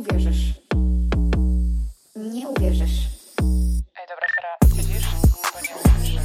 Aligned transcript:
uwierzysz. 0.00 0.54
Nie 2.16 2.48
uwierzysz. 2.48 3.08
Ej, 3.98 4.06
dobra, 4.08 4.26
Sara, 4.34 4.76
siedzisz? 4.76 5.06
Bo 5.54 5.60
nie 5.60 5.74
słyszę. 5.82 6.20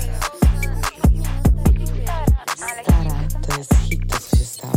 Stara, 2.83 3.27
to 3.47 3.57
jest 3.57 3.75
hit, 3.89 4.11
to 4.11 4.19
co 4.19 4.37
się 4.37 4.43
stało. 4.43 4.73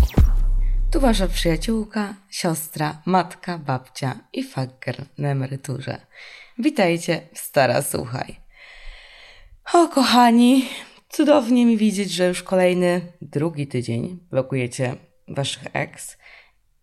Tu 0.90 1.00
wasza 1.00 1.28
przyjaciółka, 1.28 2.14
siostra, 2.30 3.02
matka, 3.06 3.58
babcia 3.58 4.20
i 4.32 4.44
fakker 4.44 5.04
na 5.18 5.28
emeryturze. 5.28 6.00
Witajcie 6.58 7.20
w 7.34 7.38
Stara 7.38 7.82
Słuchaj. 7.82 8.40
O 9.74 9.88
kochani, 9.88 10.68
cudownie 11.08 11.66
mi 11.66 11.76
widzieć, 11.76 12.10
że 12.10 12.28
już 12.28 12.42
kolejny, 12.42 13.12
drugi 13.22 13.66
tydzień 13.66 14.18
blokujecie 14.30 14.96
waszych 15.28 15.62
ex 15.72 16.18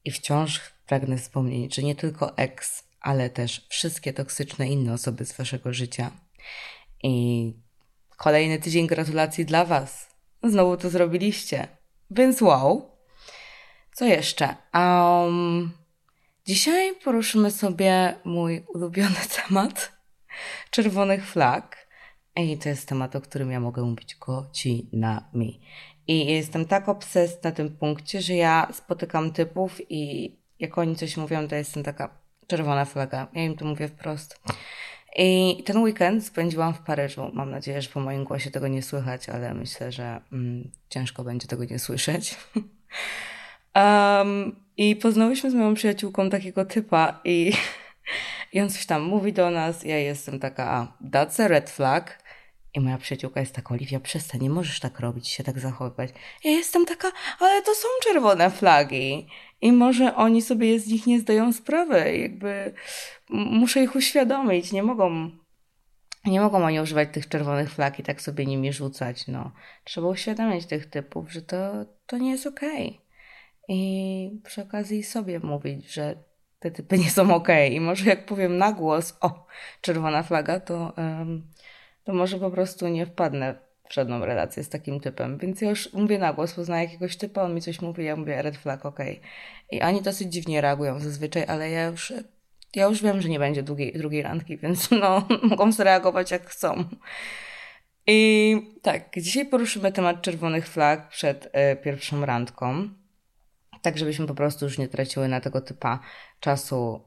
i 0.06 0.12
wciąż 0.12 0.75
pragnę 0.88 1.18
wspomnieć, 1.18 1.76
że 1.76 1.84
nie 1.84 1.96
tylko 1.96 2.38
ex, 2.38 2.84
ale 3.02 3.30
też 3.30 3.68
wszystkie 3.70 4.14
toksyczne 4.14 4.70
inne 4.70 4.94
osoby 4.94 5.26
z 5.26 5.38
waszego 5.38 5.74
życia. 5.74 6.12
I 7.04 7.54
kolejny 8.18 8.60
tydzień 8.60 8.88
gratulacji 8.88 9.46
dla 9.46 9.66
was. 9.66 10.10
Znowu 10.44 10.78
to 10.78 10.90
zrobiliście. 10.90 11.68
Więc 12.12 12.42
wow. 12.42 12.92
Co 13.94 14.06
jeszcze? 14.06 14.56
Um, 14.74 15.72
dzisiaj 16.46 16.96
poruszymy 17.04 17.52
sobie 17.52 18.16
mój 18.24 18.66
ulubiony 18.74 19.16
temat 19.48 19.92
czerwonych 20.70 21.28
flag. 21.28 21.88
I 22.36 22.58
to 22.58 22.70
jest 22.70 22.88
temat, 22.88 23.16
o 23.16 23.22
którym 23.22 23.52
ja 23.52 23.60
mogę 23.60 23.84
mówić 23.84 24.16
godzinami. 24.16 25.62
I 26.08 26.26
jestem 26.26 26.66
tak 26.66 26.90
obses 26.90 27.44
na 27.44 27.52
tym 27.52 27.78
punkcie, 27.78 28.22
że 28.22 28.34
ja 28.34 28.68
spotykam 28.74 29.32
typów 29.32 29.82
i 29.90 30.36
jak 30.60 30.78
oni 30.78 30.96
coś 30.96 31.18
mówią, 31.18 31.48
to 31.48 31.56
jestem 31.56 31.84
taka 31.84 32.10
czerwona 32.48 32.86
flaga. 32.86 33.28
Ja 33.34 33.44
im 33.44 33.56
to 33.56 33.66
mówię 33.66 33.88
wprost. 33.88 34.40
I 35.18 35.64
ten 35.66 35.78
weekend 35.78 36.26
spędziłam 36.26 36.74
w 36.74 36.80
Paryżu. 36.80 37.32
Mam 37.34 37.52
nadzieję, 37.52 37.82
że 37.82 37.90
po 37.90 38.00
moim 38.00 38.24
głosie 38.24 38.52
tego 38.52 38.68
nie 38.68 38.84
słychać, 38.84 39.30
ale 39.30 39.54
myślę, 39.54 39.92
że 39.92 40.22
mm, 40.32 40.72
ciężko 40.90 41.24
będzie 41.24 41.48
tego 41.48 41.66
nie 41.66 41.80
słyszeć. 41.80 42.36
Um, 43.76 44.56
I 44.78 44.96
poznałyśmy 44.96 45.52
z 45.52 45.54
moją 45.54 45.74
przyjaciółką 45.74 46.30
takiego 46.30 46.66
typa 46.66 47.22
i, 47.24 47.54
i 48.54 48.62
on 48.62 48.70
coś 48.70 48.86
tam 48.86 49.02
mówi 49.02 49.34
do 49.34 49.52
nas. 49.52 49.84
Ja 49.84 49.98
jestem 49.98 50.40
taka, 50.40 50.72
a, 50.72 50.88
that's 51.12 51.44
a 51.44 51.48
red 51.48 51.70
flag. 51.70 52.24
I 52.76 52.80
moja 52.80 52.98
przyjaciółka 52.98 53.40
jest 53.40 53.56
taka, 53.56 53.74
Oliwia, 53.74 54.00
przestań, 54.00 54.42
nie 54.42 54.50
możesz 54.50 54.80
tak 54.80 55.00
robić, 55.00 55.28
się 55.28 55.44
tak 55.44 55.60
zachowywać. 55.60 56.10
Ja 56.44 56.52
jestem 56.52 56.86
taka, 56.86 57.12
ale 57.40 57.62
to 57.62 57.76
są 57.76 57.88
czerwone 58.04 58.50
flagi. 58.50 59.28
I 59.62 59.72
może 59.72 60.16
oni 60.16 60.42
sobie 60.42 60.80
z 60.80 60.88
nich 60.88 61.08
nie 61.08 61.20
zdają 61.20 61.54
sprawy. 61.54 62.18
Jakby 62.18 62.74
muszę 63.30 63.84
ich 63.84 63.96
uświadomić. 63.96 64.72
Nie 64.72 64.84
mogą, 64.84 65.32
nie 66.26 66.42
mogą 66.42 66.66
oni 66.66 66.80
używać 66.80 67.10
tych 67.14 67.30
czerwonych 67.30 67.72
flag 67.72 68.00
i 68.00 68.04
tak 68.04 68.22
sobie 68.22 68.46
nimi 68.46 68.74
rzucać. 68.74 69.28
No. 69.28 69.52
Trzeba 69.84 70.08
uświadamiać 70.08 70.66
tych 70.66 70.86
typów, 70.86 71.32
że 71.32 71.42
to, 71.42 71.86
to 72.06 72.18
nie 72.18 72.32
jest 72.32 72.48
okej. 72.48 72.88
Okay 72.88 73.06
i 73.68 74.42
przy 74.44 74.62
okazji 74.62 75.04
sobie 75.04 75.40
mówić, 75.40 75.94
że 75.94 76.16
te 76.60 76.72
typy 76.72 76.98
nie 76.98 77.10
są 77.10 77.36
ok. 77.36 77.48
I 77.72 77.80
może 77.80 78.06
jak 78.06 78.26
powiem 78.26 78.58
na 78.58 78.72
głos, 78.72 79.18
o, 79.22 79.48
czerwona 79.82 80.24
flaga, 80.24 80.60
to, 80.60 80.94
um, 80.98 81.48
to 82.06 82.14
może 82.14 82.40
po 82.40 82.52
prostu 82.52 82.88
nie 82.88 83.06
wpadnę 83.06 83.56
w 83.90 83.94
żadną 83.94 84.26
relację 84.26 84.64
z 84.64 84.70
takim 84.70 85.00
typem. 85.00 85.38
Więc 85.38 85.62
ja 85.62 85.70
już 85.70 85.94
mówię 85.94 86.20
na 86.20 86.34
głos, 86.34 86.54
poznaję 86.54 86.84
jakiegoś 86.86 87.18
typa, 87.18 87.44
on 87.44 87.56
mi 87.56 87.62
coś 87.62 87.82
mówi, 87.82 88.06
ja 88.06 88.16
mówię 88.16 88.42
red 88.42 88.58
flag, 88.58 88.86
ok. 88.86 89.00
I 89.72 89.82
oni 89.82 90.02
dosyć 90.02 90.34
dziwnie 90.34 90.62
reagują 90.62 91.00
zazwyczaj, 91.00 91.46
ale 91.48 91.70
ja 91.70 91.86
już, 91.86 92.14
ja 92.76 92.86
już 92.86 93.04
wiem, 93.04 93.22
że 93.22 93.30
nie 93.30 93.40
będzie 93.40 93.64
drugiej, 93.64 93.94
drugiej 93.94 94.22
randki, 94.22 94.58
więc 94.64 94.92
no, 94.92 95.28
mogą 95.44 95.72
zareagować 95.72 96.32
jak 96.32 96.50
chcą. 96.50 96.84
I 98.08 98.58
tak, 98.82 99.20
dzisiaj 99.20 99.46
poruszymy 99.46 99.92
temat 99.92 100.22
czerwonych 100.22 100.68
flag 100.68 101.10
przed 101.10 101.46
y, 101.46 101.76
pierwszą 101.84 102.26
randką 102.26 102.90
tak 103.86 103.98
żebyśmy 103.98 104.28
po 104.28 104.36
prostu 104.36 104.66
już 104.66 104.78
nie 104.78 104.88
traciły 104.88 105.28
na 105.28 105.42
tego 105.42 105.62
typa 105.62 106.00
czasu, 106.40 107.02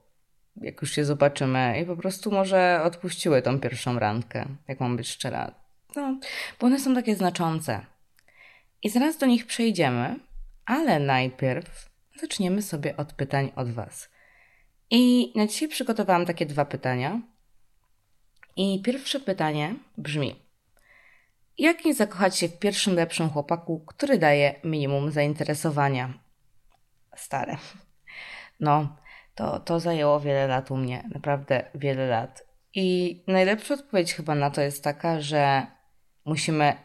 jak 0.60 0.82
już 0.82 0.92
się 0.92 1.04
zobaczymy 1.04 1.80
i 1.82 1.86
po 1.86 1.96
prostu 1.96 2.30
może 2.30 2.80
odpuściły 2.84 3.42
tą 3.42 3.60
pierwszą 3.60 3.98
randkę, 3.98 4.46
jak 4.69 4.80
mam 4.80 4.96
być 4.96 5.08
szczera. 5.08 5.54
No, 5.96 6.19
bo 6.60 6.66
one 6.66 6.80
są 6.80 6.94
takie 6.94 7.16
znaczące. 7.16 7.80
I 8.82 8.91
zaraz 8.91 9.18
do 9.18 9.26
nich 9.26 9.47
przejdziemy, 9.47 10.16
ale 10.66 11.00
najpierw 11.00 11.91
zaczniemy 12.20 12.62
sobie 12.62 12.97
od 12.97 13.12
pytań 13.12 13.52
od 13.56 13.70
Was. 13.70 14.08
I 14.91 15.32
na 15.36 15.47
dzisiaj 15.47 15.68
przygotowałam 15.68 16.26
takie 16.26 16.47
dwa 16.47 16.64
pytania. 16.64 17.20
I 18.56 18.82
pierwsze 18.82 19.20
pytanie 19.20 19.74
brzmi: 19.98 20.36
Jak 21.58 21.84
nie 21.84 21.94
zakochać 21.94 22.38
się 22.38 22.48
w 22.48 22.58
pierwszym 22.58 22.94
lepszym 22.94 23.30
chłopaku, 23.30 23.84
który 23.86 24.18
daje 24.18 24.54
minimum 24.64 25.10
zainteresowania? 25.10 26.14
stare. 27.18 27.56
No, 28.60 28.97
to, 29.38 29.60
to 29.60 29.81
zajęło 29.81 30.21
wiele 30.21 30.47
lat 30.47 30.71
u 30.71 30.76
mnie, 30.76 31.09
naprawdę 31.15 31.71
wiele 31.75 32.06
lat. 32.06 32.47
I 32.75 33.21
najlepsza 33.26 33.75
odpowiedź 33.75 34.15
chyba 34.15 34.34
na 34.34 34.50
to 34.50 34.60
jest 34.60 34.84
taka, 34.84 35.21
że 35.21 35.66
musimy 36.25 36.76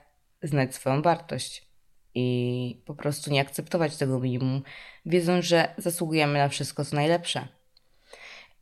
znać 0.43 0.75
swoją 0.75 1.01
wartość 1.01 1.67
i 2.15 2.83
po 2.85 2.95
prostu 2.95 3.31
nie 3.31 3.41
akceptować 3.41 3.97
tego 3.97 4.19
minimum, 4.19 4.63
wiedząc, 5.05 5.45
że 5.45 5.73
zasługujemy 5.77 6.39
na 6.39 6.49
wszystko, 6.49 6.85
co 6.85 6.95
najlepsze. 6.95 7.47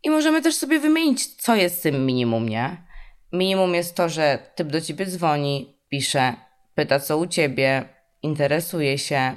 I 0.03 0.09
możemy 0.09 0.41
też 0.41 0.55
sobie 0.55 0.79
wymienić, 0.79 1.35
co 1.35 1.55
jest 1.55 1.83
tym 1.83 2.05
minimum, 2.05 2.49
nie? 2.49 2.87
Minimum 3.33 3.75
jest 3.75 3.95
to, 3.95 4.09
że 4.09 4.51
typ 4.55 4.67
do 4.67 4.81
ciebie 4.81 5.05
dzwoni, 5.05 5.77
pisze, 5.89 6.35
pyta 6.75 6.99
co 6.99 7.17
u 7.17 7.27
ciebie, 7.27 7.83
interesuje 8.21 8.97
się, 8.97 9.35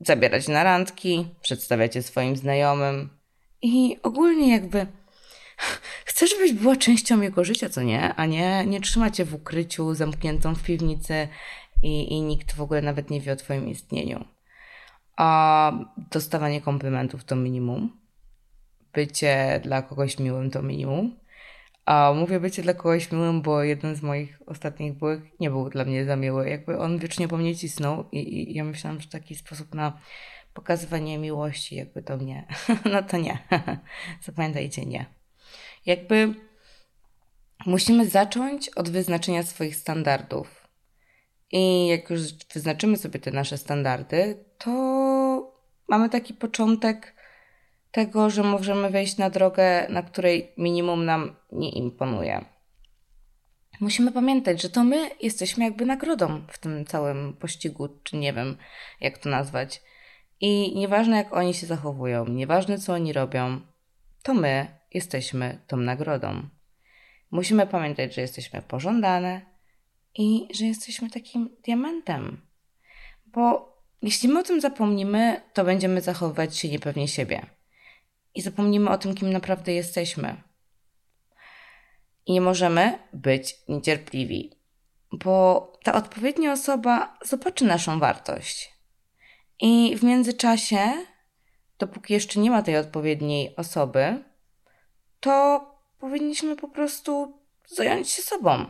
zabierać 0.00 0.48
na 0.48 0.64
randki, 0.64 1.28
przedstawiać 1.40 1.96
je 1.96 2.02
swoim 2.02 2.36
znajomym 2.36 3.21
i 3.62 3.96
ogólnie 4.02 4.50
jakby 4.50 4.86
chcę, 6.04 6.26
żebyś 6.26 6.52
była 6.52 6.76
częścią 6.76 7.20
jego 7.20 7.44
życia, 7.44 7.68
co 7.68 7.82
nie? 7.82 8.14
A 8.14 8.26
nie, 8.26 8.66
nie 8.66 8.80
trzymać 8.80 9.16
cię 9.16 9.24
w 9.24 9.34
ukryciu, 9.34 9.94
zamkniętą 9.94 10.54
w 10.54 10.62
piwnicy 10.62 11.28
i, 11.82 12.12
i 12.12 12.20
nikt 12.20 12.54
w 12.54 12.60
ogóle 12.60 12.82
nawet 12.82 13.10
nie 13.10 13.20
wie 13.20 13.32
o 13.32 13.36
twoim 13.36 13.68
istnieniu. 13.68 14.24
A 15.16 15.72
dostawanie 16.10 16.60
komplementów 16.60 17.24
to 17.24 17.36
minimum. 17.36 18.00
Bycie 18.92 19.60
dla 19.64 19.82
kogoś 19.82 20.18
miłym 20.18 20.50
to 20.50 20.62
minimum. 20.62 21.16
A 21.86 22.12
mówię 22.16 22.40
bycie 22.40 22.62
dla 22.62 22.74
kogoś 22.74 23.12
miłym, 23.12 23.42
bo 23.42 23.62
jeden 23.62 23.94
z 23.94 24.02
moich 24.02 24.42
ostatnich 24.46 24.92
byłych 24.92 25.40
nie 25.40 25.50
był 25.50 25.70
dla 25.70 25.84
mnie 25.84 26.04
za 26.04 26.16
miły. 26.16 26.48
Jakby 26.48 26.78
on 26.78 26.98
wiecznie 26.98 27.28
po 27.28 27.36
mnie 27.36 27.56
cisnął 27.56 28.04
i, 28.12 28.50
i 28.50 28.54
ja 28.54 28.64
myślałam, 28.64 29.00
że 29.00 29.08
taki 29.08 29.34
sposób 29.34 29.74
na 29.74 29.98
pokazywanie 30.54 31.18
miłości 31.18 31.76
jakby 31.76 32.02
to 32.02 32.16
mnie. 32.16 32.46
no 32.92 33.02
to 33.02 33.16
nie. 33.16 33.38
Zapamiętajcie, 34.26 34.86
nie. 34.86 35.06
Jakby 35.86 36.34
musimy 37.66 38.06
zacząć 38.06 38.68
od 38.68 38.90
wyznaczenia 38.90 39.42
swoich 39.42 39.76
standardów. 39.76 40.68
I 41.52 41.86
jak 41.86 42.10
już 42.10 42.20
wyznaczymy 42.54 42.96
sobie 42.96 43.20
te 43.20 43.30
nasze 43.30 43.58
standardy, 43.58 44.44
to 44.58 44.70
mamy 45.88 46.08
taki 46.08 46.34
początek 46.34 47.14
tego, 47.90 48.30
że 48.30 48.42
możemy 48.42 48.90
wejść 48.90 49.16
na 49.16 49.30
drogę, 49.30 49.86
na 49.88 50.02
której 50.02 50.52
minimum 50.58 51.04
nam 51.04 51.36
nie 51.52 51.70
imponuje. 51.70 52.44
Musimy 53.80 54.12
pamiętać, 54.12 54.62
że 54.62 54.70
to 54.70 54.84
my 54.84 55.10
jesteśmy 55.22 55.64
jakby 55.64 55.86
nagrodą 55.86 56.42
w 56.48 56.58
tym 56.58 56.84
całym 56.84 57.32
pościgu, 57.32 57.88
czy 58.02 58.16
nie 58.16 58.32
wiem, 58.32 58.56
jak 59.00 59.18
to 59.18 59.28
nazwać. 59.30 59.82
I 60.44 60.72
nieważne, 60.76 61.16
jak 61.16 61.32
oni 61.32 61.54
się 61.54 61.66
zachowują, 61.66 62.26
nieważne, 62.26 62.78
co 62.78 62.92
oni 62.92 63.12
robią, 63.12 63.60
to 64.22 64.34
my 64.34 64.66
jesteśmy 64.94 65.58
tą 65.66 65.76
nagrodą. 65.76 66.42
Musimy 67.30 67.66
pamiętać, 67.66 68.14
że 68.14 68.20
jesteśmy 68.20 68.62
pożądane 68.62 69.40
i 70.14 70.48
że 70.54 70.64
jesteśmy 70.64 71.10
takim 71.10 71.56
diamentem. 71.64 72.40
Bo 73.26 73.72
jeśli 74.02 74.28
my 74.28 74.40
o 74.40 74.42
tym 74.42 74.60
zapomnimy, 74.60 75.40
to 75.52 75.64
będziemy 75.64 76.00
zachowywać 76.00 76.56
się 76.56 76.68
niepewnie 76.68 77.08
siebie 77.08 77.46
i 78.34 78.42
zapomnimy 78.42 78.90
o 78.90 78.98
tym, 78.98 79.14
kim 79.14 79.32
naprawdę 79.32 79.72
jesteśmy. 79.72 80.42
I 82.26 82.32
nie 82.32 82.40
możemy 82.40 82.98
być 83.12 83.56
niecierpliwi, 83.68 84.52
bo 85.12 85.72
ta 85.82 85.94
odpowiednia 85.94 86.52
osoba 86.52 87.18
zobaczy 87.24 87.64
naszą 87.64 87.98
wartość. 87.98 88.81
I 89.62 89.96
w 89.96 90.02
międzyczasie, 90.02 90.92
dopóki 91.78 92.12
jeszcze 92.12 92.40
nie 92.40 92.50
ma 92.50 92.62
tej 92.62 92.76
odpowiedniej 92.76 93.56
osoby, 93.56 94.24
to 95.20 95.64
powinniśmy 95.98 96.56
po 96.56 96.68
prostu 96.68 97.38
zająć 97.66 98.10
się 98.10 98.22
sobą. 98.22 98.66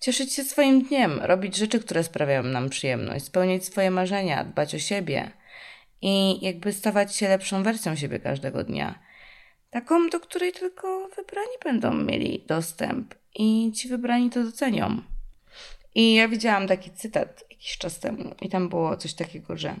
Cieszyć 0.00 0.32
się 0.32 0.44
swoim 0.44 0.82
dniem, 0.82 1.20
robić 1.22 1.56
rzeczy, 1.56 1.80
które 1.80 2.04
sprawiają 2.04 2.42
nam 2.42 2.68
przyjemność, 2.68 3.24
spełniać 3.24 3.64
swoje 3.64 3.90
marzenia, 3.90 4.44
dbać 4.44 4.74
o 4.74 4.78
siebie– 4.78 5.30
i 6.04 6.44
jakby 6.44 6.72
stawać 6.72 7.16
się 7.16 7.28
lepszą 7.28 7.62
wersją 7.62 7.96
siebie 7.96 8.20
każdego 8.20 8.64
dnia. 8.64 8.98
Taką, 9.70 10.08
do 10.08 10.20
której 10.20 10.52
tylko 10.52 11.08
wybrani 11.16 11.56
będą 11.64 11.94
mieli 11.94 12.44
dostęp 12.46 13.14
i 13.34 13.72
ci 13.72 13.88
wybrani 13.88 14.30
to 14.30 14.44
docenią. 14.44 15.02
I 15.94 16.14
ja 16.14 16.28
widziałam 16.28 16.68
taki 16.68 16.90
cytat 16.90 17.44
jakiś 17.50 17.78
czas 17.78 18.00
temu 18.00 18.34
i 18.40 18.48
tam 18.48 18.68
było 18.68 18.96
coś 18.96 19.14
takiego, 19.14 19.56
że 19.56 19.74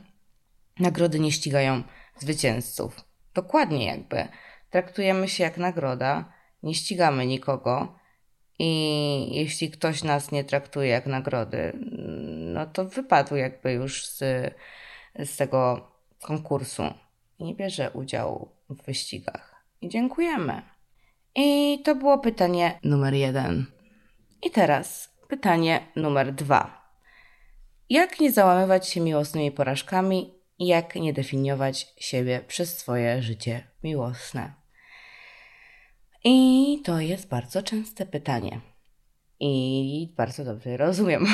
nagrody 0.78 1.20
nie 1.20 1.32
ścigają 1.32 1.82
zwycięzców. 2.16 3.00
Dokładnie 3.34 3.86
jakby. 3.86 4.28
Traktujemy 4.70 5.28
się 5.28 5.44
jak 5.44 5.58
nagroda, 5.58 6.32
nie 6.62 6.74
ścigamy 6.74 7.26
nikogo 7.26 7.98
i 8.58 9.28
jeśli 9.32 9.70
ktoś 9.70 10.04
nas 10.04 10.32
nie 10.32 10.44
traktuje 10.44 10.88
jak 10.88 11.06
nagrody, 11.06 11.72
no 12.54 12.66
to 12.66 12.84
wypadł 12.84 13.36
jakby 13.36 13.72
już 13.72 14.06
z, 14.06 14.18
z 15.18 15.36
tego 15.36 15.90
konkursu 16.22 16.82
i 17.38 17.44
nie 17.44 17.54
bierze 17.54 17.90
udziału 17.90 18.48
w 18.70 18.82
wyścigach. 18.86 19.64
I 19.80 19.88
dziękujemy. 19.88 20.62
I 21.34 21.78
to 21.84 21.94
było 21.94 22.18
pytanie 22.18 22.78
numer 22.84 23.14
jeden. 23.14 23.66
I 24.42 24.50
teraz 24.50 25.14
pytanie 25.28 25.86
numer 25.96 26.32
dwa. 26.32 26.90
Jak 27.90 28.20
nie 28.20 28.32
załamywać 28.32 28.88
się 28.88 29.00
miłosnymi 29.00 29.52
porażkami 29.52 30.34
i 30.58 30.66
jak 30.66 30.94
nie 30.94 31.12
definiować 31.12 31.94
siebie 31.96 32.44
przez 32.48 32.78
swoje 32.78 33.22
życie 33.22 33.70
miłosne? 33.82 34.54
I 36.24 36.82
to 36.84 37.00
jest 37.00 37.28
bardzo 37.28 37.62
częste 37.62 38.06
pytanie. 38.06 38.60
I 39.40 40.14
bardzo 40.16 40.44
dobrze 40.44 40.76
rozumiem. 40.76 41.26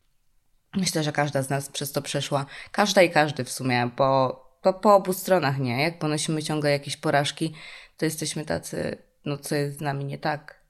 Myślę, 0.74 1.02
że 1.02 1.12
każda 1.12 1.42
z 1.42 1.50
nas 1.50 1.68
przez 1.68 1.92
to 1.92 2.02
przeszła. 2.02 2.46
Każda 2.72 3.02
i 3.02 3.10
każdy 3.10 3.44
w 3.44 3.52
sumie, 3.52 3.90
bo 3.96 4.42
po, 4.62 4.72
po 4.72 4.94
obu 4.94 5.12
stronach, 5.12 5.58
nie? 5.58 5.82
Jak 5.82 5.98
ponosimy 5.98 6.42
ciągle 6.42 6.70
jakieś 6.70 6.96
porażki, 6.96 7.54
to 7.96 8.04
jesteśmy 8.04 8.44
tacy, 8.44 9.02
no 9.24 9.38
co 9.38 9.54
jest 9.54 9.78
z 9.78 9.80
nami 9.80 10.04
nie 10.04 10.18
tak. 10.18 10.61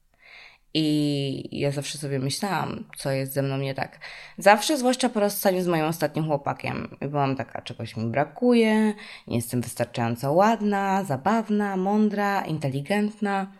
I 0.74 1.60
ja 1.60 1.70
zawsze 1.70 1.98
sobie 1.98 2.18
myślałam, 2.18 2.84
co 2.96 3.10
jest 3.10 3.32
ze 3.32 3.42
mną 3.42 3.58
nie 3.58 3.74
tak. 3.74 3.98
Zawsze, 4.38 4.78
zwłaszcza 4.78 5.08
po 5.08 5.20
rozstaniu 5.20 5.62
z 5.62 5.66
moim 5.66 5.84
ostatnim 5.84 6.26
chłopakiem, 6.26 6.96
byłam 7.00 7.36
taka, 7.36 7.62
czegoś 7.62 7.96
mi 7.96 8.06
brakuje, 8.06 8.94
nie 9.26 9.36
jestem 9.36 9.60
wystarczająco 9.60 10.32
ładna, 10.32 11.04
zabawna, 11.04 11.76
mądra, 11.76 12.42
inteligentna. 12.42 13.52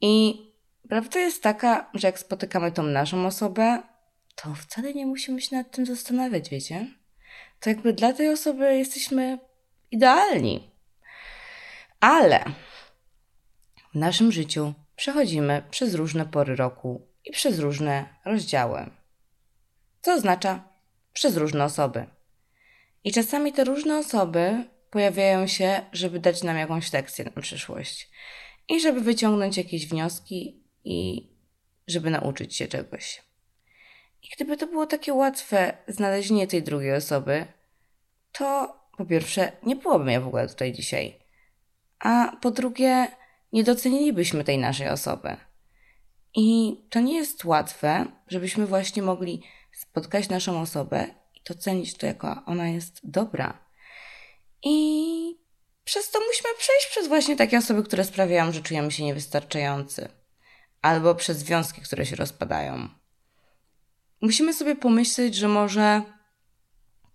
I 0.00 0.44
prawda 0.88 1.20
jest 1.20 1.42
taka, 1.42 1.90
że 1.94 2.08
jak 2.08 2.18
spotykamy 2.18 2.72
tą 2.72 2.82
naszą 2.82 3.26
osobę, 3.26 3.82
to 4.34 4.54
wcale 4.54 4.94
nie 4.94 5.06
musimy 5.06 5.40
się 5.40 5.56
nad 5.56 5.70
tym 5.70 5.86
zastanawiać, 5.86 6.50
wiecie? 6.50 6.86
To 7.60 7.70
jakby 7.70 7.92
dla 7.92 8.12
tej 8.12 8.28
osoby 8.28 8.76
jesteśmy 8.76 9.38
idealni. 9.90 10.70
Ale 12.00 12.44
w 13.92 13.98
naszym 13.98 14.32
życiu 14.32 14.74
przechodzimy 14.96 15.62
przez 15.70 15.94
różne 15.94 16.26
pory 16.26 16.56
roku 16.56 17.08
i 17.24 17.30
przez 17.30 17.58
różne 17.58 18.08
rozdziały. 18.24 18.90
Co 20.00 20.14
oznacza 20.14 20.68
przez 21.12 21.36
różne 21.36 21.64
osoby. 21.64 22.06
I 23.04 23.12
czasami 23.12 23.52
te 23.52 23.64
różne 23.64 23.98
osoby 23.98 24.64
pojawiają 24.90 25.46
się, 25.46 25.80
żeby 25.92 26.20
dać 26.20 26.42
nam 26.42 26.56
jakąś 26.56 26.92
lekcję 26.92 27.24
na 27.24 27.42
przyszłość 27.42 28.10
i 28.68 28.80
żeby 28.80 29.00
wyciągnąć 29.00 29.56
jakieś 29.56 29.86
wnioski 29.86 30.62
i 30.84 31.28
żeby 31.86 32.10
nauczyć 32.10 32.56
się 32.56 32.68
czegoś. 32.68 33.22
I 34.22 34.28
gdyby 34.36 34.56
to 34.56 34.66
było 34.66 34.86
takie 34.86 35.14
łatwe 35.14 35.76
znalezienie 35.88 36.46
tej 36.46 36.62
drugiej 36.62 36.94
osoby, 36.94 37.46
to 38.32 38.76
po 38.96 39.06
pierwsze 39.06 39.52
nie 39.62 39.76
byłoby 39.76 40.04
mnie 40.04 40.20
w 40.20 40.26
ogóle 40.26 40.48
tutaj 40.48 40.72
dzisiaj, 40.72 41.18
a 41.98 42.36
po 42.40 42.50
drugie 42.50 43.08
nie 43.54 43.64
docenilibyśmy 43.64 44.44
tej 44.44 44.58
naszej 44.58 44.88
osoby. 44.88 45.36
I 46.34 46.76
to 46.90 47.00
nie 47.00 47.14
jest 47.14 47.44
łatwe, 47.44 48.06
żebyśmy 48.28 48.66
właśnie 48.66 49.02
mogli 49.02 49.42
spotkać 49.72 50.28
naszą 50.28 50.60
osobę 50.60 51.06
i 51.34 51.42
docenić 51.48 51.94
to, 51.94 52.06
jako 52.06 52.42
ona 52.46 52.68
jest 52.68 53.00
dobra. 53.10 53.58
I 54.62 55.38
przez 55.84 56.10
to 56.10 56.18
musimy 56.18 56.48
przejść 56.58 56.86
przez 56.90 57.08
właśnie 57.08 57.36
takie 57.36 57.58
osoby, 57.58 57.82
które 57.82 58.04
sprawiają, 58.04 58.52
że 58.52 58.62
czujemy 58.62 58.90
się 58.90 59.04
niewystarczający, 59.04 60.08
albo 60.82 61.14
przez 61.14 61.38
związki, 61.38 61.80
które 61.82 62.06
się 62.06 62.16
rozpadają. 62.16 62.88
Musimy 64.20 64.54
sobie 64.54 64.76
pomyśleć, 64.76 65.34
że 65.34 65.48
może 65.48 66.02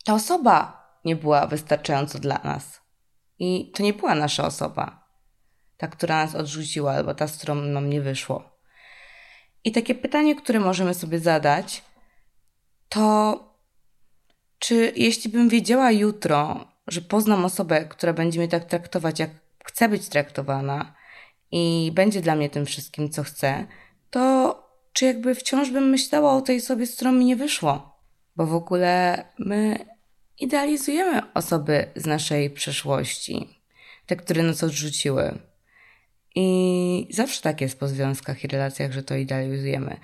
ta 0.06 0.14
osoba 0.14 0.88
nie 1.06 1.16
była 1.16 1.48
wystarczająco 1.48 2.20
dla 2.20 2.40
nas. 2.44 2.82
I 3.40 3.72
to 3.76 3.84
nie 3.84 3.94
była 3.94 4.16
nasza 4.16 4.46
osoba 4.46 4.99
ta, 5.80 5.88
która 5.88 6.26
nas 6.26 6.36
odrzuciła, 6.36 6.94
albo 6.94 7.14
ta, 7.14 7.28
z 7.28 7.38
którą 7.38 7.56
nam 7.56 7.90
nie 7.90 8.02
wyszło. 8.02 8.50
I 9.64 9.72
takie 9.72 9.96
pytanie, 9.96 10.36
które 10.36 10.60
możemy 10.60 10.94
sobie 10.94 11.20
zadać, 11.20 11.84
to 12.90 13.40
czy 14.60 14.94
jeśli 14.96 15.32
bym 15.32 15.50
wiedziała 15.50 15.92
jutro, 15.92 16.68
że 16.88 17.02
poznam 17.02 17.46
osobę, 17.46 17.86
która 17.86 18.14
będzie 18.14 18.40
mnie 18.40 18.48
tak 18.48 18.66
traktować, 18.66 19.20
jak 19.20 19.30
chce 19.66 19.90
być 19.90 20.10
traktowana 20.10 20.96
i 21.52 21.92
będzie 21.94 22.22
dla 22.22 22.36
mnie 22.36 22.50
tym 22.50 22.66
wszystkim, 22.66 23.10
co 23.10 23.24
chce, 23.24 23.68
to 24.10 24.56
czy 24.94 25.06
jakby 25.06 25.36
wciąż 25.36 25.70
bym 25.70 25.90
myślała 25.90 26.34
o 26.34 26.42
tej 26.42 26.62
sobie, 26.62 26.88
z 26.88 26.96
którą 26.96 27.12
mi 27.12 27.26
nie 27.26 27.36
wyszło? 27.36 28.00
Bo 28.36 28.46
w 28.46 28.54
ogóle 28.54 29.24
my 29.38 29.86
idealizujemy 30.40 31.34
osoby 31.34 31.92
z 31.96 32.06
naszej 32.06 32.50
przeszłości, 32.50 33.60
te, 34.06 34.16
które 34.16 34.44
nas 34.44 34.64
odrzuciły. 34.64 35.49
I 36.36 37.08
zawsze 37.12 37.42
tak 37.42 37.62
jest 37.62 37.80
po 37.80 37.88
związkach 37.88 38.44
i 38.44 38.48
relacjach, 38.48 38.92
że 38.92 39.04
to 39.04 39.16
idealizujemy. 39.16 40.00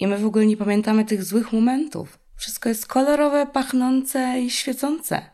I 0.00 0.06
my 0.06 0.18
w 0.18 0.26
ogóle 0.26 0.46
nie 0.46 0.56
pamiętamy 0.56 1.04
tych 1.04 1.24
złych 1.24 1.52
momentów. 1.52 2.18
Wszystko 2.36 2.68
jest 2.68 2.86
kolorowe, 2.86 3.46
pachnące 3.46 4.40
i 4.40 4.50
świecące. 4.50 5.30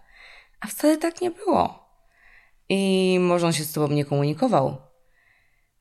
A 0.60 0.66
wcale 0.66 0.96
tak 0.96 1.20
nie 1.20 1.30
było. 1.30 1.88
I 2.68 3.16
może 3.20 3.46
on 3.46 3.52
się 3.52 3.64
z 3.64 3.72
tobą 3.72 3.94
nie 3.94 4.04
komunikował. 4.04 4.76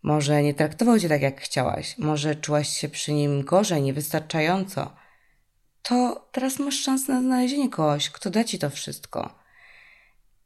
Może 0.03 0.43
nie 0.43 0.53
traktował 0.53 0.99
cię 0.99 1.09
tak, 1.09 1.21
jak 1.21 1.41
chciałaś. 1.41 1.97
Może 1.97 2.35
czułaś 2.35 2.69
się 2.69 2.89
przy 2.89 3.13
nim 3.13 3.43
gorzej, 3.43 3.81
niewystarczająco. 3.81 4.95
To 5.81 6.27
teraz 6.31 6.59
masz 6.59 6.79
szansę 6.79 7.13
na 7.13 7.21
znalezienie 7.21 7.69
kogoś, 7.69 8.09
kto 8.09 8.29
da 8.29 8.43
ci 8.43 8.59
to 8.59 8.69
wszystko. 8.69 9.35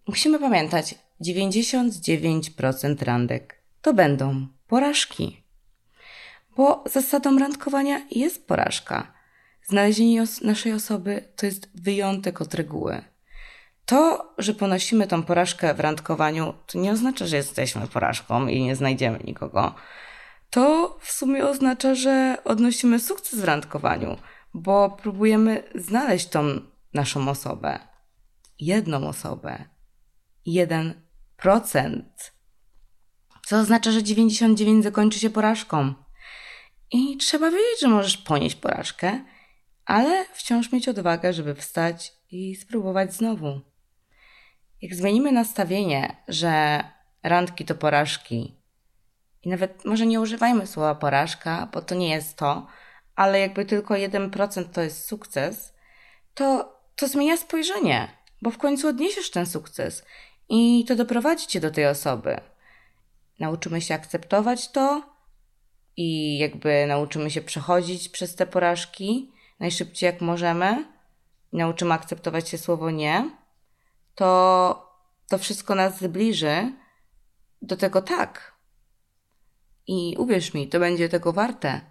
Musimy 0.07 0.39
pamiętać, 0.39 0.95
99% 1.21 3.03
randek 3.03 3.56
to 3.87 3.93
będą 3.93 4.47
porażki. 4.67 5.43
Bo 6.57 6.83
zasadą 6.85 7.39
randkowania 7.39 8.01
jest 8.11 8.47
porażka. 8.47 9.13
Znalezienie 9.63 10.21
os 10.21 10.41
naszej 10.41 10.73
osoby 10.73 11.33
to 11.35 11.45
jest 11.45 11.69
wyjątek 11.75 12.41
od 12.41 12.53
reguły. 12.53 13.01
To, 13.85 14.33
że 14.37 14.53
ponosimy 14.53 15.07
tą 15.07 15.23
porażkę 15.23 15.73
w 15.73 15.79
randkowaniu, 15.79 16.53
to 16.65 16.79
nie 16.79 16.91
oznacza, 16.91 17.25
że 17.25 17.35
jesteśmy 17.35 17.87
porażką 17.87 18.47
i 18.47 18.63
nie 18.63 18.75
znajdziemy 18.75 19.19
nikogo. 19.23 19.75
To 20.49 20.97
w 21.01 21.11
sumie 21.11 21.45
oznacza, 21.45 21.95
że 21.95 22.37
odnosimy 22.43 22.99
sukces 22.99 23.39
w 23.39 23.43
randkowaniu, 23.43 24.17
bo 24.53 24.89
próbujemy 24.89 25.63
znaleźć 25.75 26.27
tą 26.27 26.43
naszą 26.93 27.29
osobę. 27.29 27.79
Jedną 28.59 29.07
osobę. 29.07 29.65
Jeden 30.45 31.01
procent 31.37 32.36
co 33.47 33.57
oznacza, 33.57 33.91
że 33.91 34.03
99 34.03 34.83
zakończy 34.83 35.19
się 35.19 35.29
porażką. 35.29 35.93
I 36.91 37.17
trzeba 37.17 37.51
wiedzieć, 37.51 37.81
że 37.81 37.87
możesz 37.87 38.17
ponieść 38.17 38.55
porażkę, 38.55 39.19
ale 39.85 40.25
wciąż 40.33 40.71
mieć 40.71 40.87
odwagę, 40.87 41.33
żeby 41.33 41.55
wstać 41.55 42.13
i 42.31 42.55
spróbować 42.55 43.13
znowu. 43.13 43.61
Jak 44.81 44.95
zmienimy 44.95 45.31
nastawienie, 45.31 46.15
że 46.27 46.83
randki 47.23 47.65
to 47.65 47.75
porażki, 47.75 48.55
i 49.43 49.49
nawet 49.49 49.85
może 49.85 50.05
nie 50.05 50.21
używajmy 50.21 50.67
słowa 50.67 50.95
porażka, 50.95 51.69
bo 51.73 51.81
to 51.81 51.95
nie 51.95 52.09
jest 52.09 52.37
to, 52.37 52.67
ale 53.15 53.39
jakby 53.39 53.65
tylko 53.65 53.93
1% 53.93 54.65
to 54.65 54.81
jest 54.81 55.05
sukces, 55.05 55.73
to, 56.33 56.75
to 56.95 57.07
zmienia 57.07 57.37
spojrzenie, 57.37 58.07
bo 58.41 58.51
w 58.51 58.57
końcu 58.57 58.87
odniesiesz 58.87 59.31
ten 59.31 59.45
sukces 59.45 60.05
i 60.49 60.85
to 60.87 60.95
doprowadzi 60.95 61.47
cię 61.47 61.59
do 61.59 61.71
tej 61.71 61.87
osoby 61.87 62.41
nauczymy 63.39 63.81
się 63.81 63.93
akceptować 63.95 64.71
to 64.71 65.03
i 65.97 66.37
jakby 66.37 66.85
nauczymy 66.87 67.31
się 67.31 67.41
przechodzić 67.41 68.09
przez 68.09 68.35
te 68.35 68.45
porażki 68.45 69.31
najszybciej 69.59 70.07
jak 70.07 70.21
możemy, 70.21 70.85
nauczymy 71.53 71.93
akceptować 71.93 72.49
się 72.49 72.57
słowo 72.57 72.91
nie, 72.91 73.31
to 74.15 74.87
to 75.29 75.37
wszystko 75.37 75.75
nas 75.75 75.99
zbliży 75.99 76.73
do 77.61 77.77
tego 77.77 78.01
tak. 78.01 78.57
I 79.87 80.15
uwierz 80.17 80.53
mi, 80.53 80.67
to 80.67 80.79
będzie 80.79 81.09
tego 81.09 81.33
warte, 81.33 81.81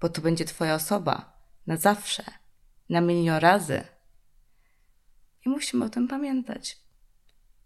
bo 0.00 0.08
to 0.08 0.20
będzie 0.20 0.44
Twoja 0.44 0.74
osoba 0.74 1.38
na 1.66 1.76
zawsze, 1.76 2.24
na 2.88 3.00
milion 3.00 3.38
razy. 3.38 3.84
I 5.46 5.48
musimy 5.48 5.84
o 5.84 5.88
tym 5.88 6.08
pamiętać 6.08 6.78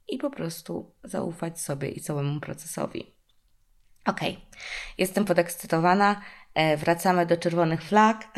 i 0.09 0.19
po 0.19 0.31
prostu 0.31 0.95
zaufać 1.05 1.61
sobie 1.61 1.89
i 1.91 2.01
całemu 2.01 2.41
procesowi. 2.41 3.14
Okej, 4.07 4.47
jestem 4.99 5.25
podekscytowana. 5.25 6.21
E, 6.55 6.77
wracamy 6.77 7.27
do 7.27 7.37
czerwonych 7.37 7.83
flag. 7.83 8.29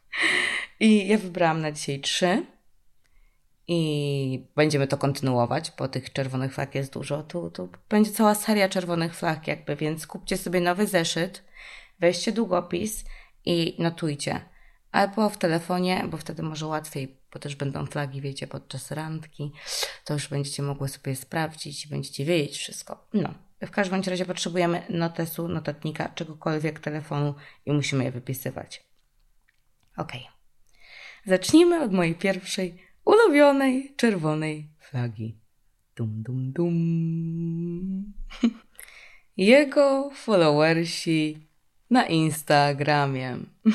I 0.80 1.08
ja 1.08 1.18
wybrałam 1.18 1.60
na 1.60 1.72
dzisiaj 1.72 2.00
trzy. 2.00 2.46
I 3.68 4.46
będziemy 4.56 4.86
to 4.86 4.98
kontynuować, 4.98 5.72
bo 5.78 5.88
tych 5.88 6.12
czerwonych 6.12 6.54
flag 6.54 6.74
jest 6.74 6.92
dużo. 6.92 7.22
Tu, 7.22 7.50
tu 7.50 7.68
będzie 7.88 8.10
cała 8.10 8.34
seria 8.34 8.68
czerwonych 8.68 9.14
flag, 9.14 9.46
jakby, 9.46 9.76
więc 9.76 10.06
kupcie 10.06 10.36
sobie 10.36 10.60
nowy 10.60 10.86
zeszyt, 10.86 11.44
weźcie 12.00 12.32
długopis 12.32 13.04
i 13.44 13.76
notujcie. 13.78 14.40
Albo 14.92 15.30
w 15.30 15.38
telefonie, 15.38 16.04
bo 16.08 16.16
wtedy 16.16 16.42
może 16.42 16.66
łatwiej, 16.66 17.16
bo 17.32 17.38
też 17.38 17.56
będą 17.56 17.86
flagi, 17.86 18.20
wiecie, 18.20 18.46
podczas 18.46 18.90
randki. 18.90 19.52
To 20.04 20.14
już 20.14 20.28
będziecie 20.28 20.62
mogły 20.62 20.88
sobie 20.88 21.16
sprawdzić, 21.16 21.86
będziecie 21.86 22.24
wiedzieć 22.24 22.56
wszystko. 22.56 23.06
No, 23.14 23.34
w 23.66 23.70
każdym 23.70 24.02
razie 24.02 24.24
potrzebujemy 24.24 24.82
notesu, 24.88 25.48
notatnika, 25.48 26.08
czegokolwiek, 26.08 26.80
telefonu 26.80 27.34
i 27.66 27.72
musimy 27.72 28.04
je 28.04 28.10
wypisywać. 28.10 28.84
Ok. 29.96 30.12
Zacznijmy 31.24 31.82
od 31.82 31.92
mojej 31.92 32.14
pierwszej, 32.14 32.76
ulubionej, 33.04 33.94
czerwonej 33.96 34.70
flagi. 34.78 35.38
Dum, 35.96 36.22
dum, 36.22 36.52
dum. 36.52 38.12
Jego 39.36 40.10
followersi 40.14 41.48
na 41.90 42.06
Instagramie. 42.06 43.38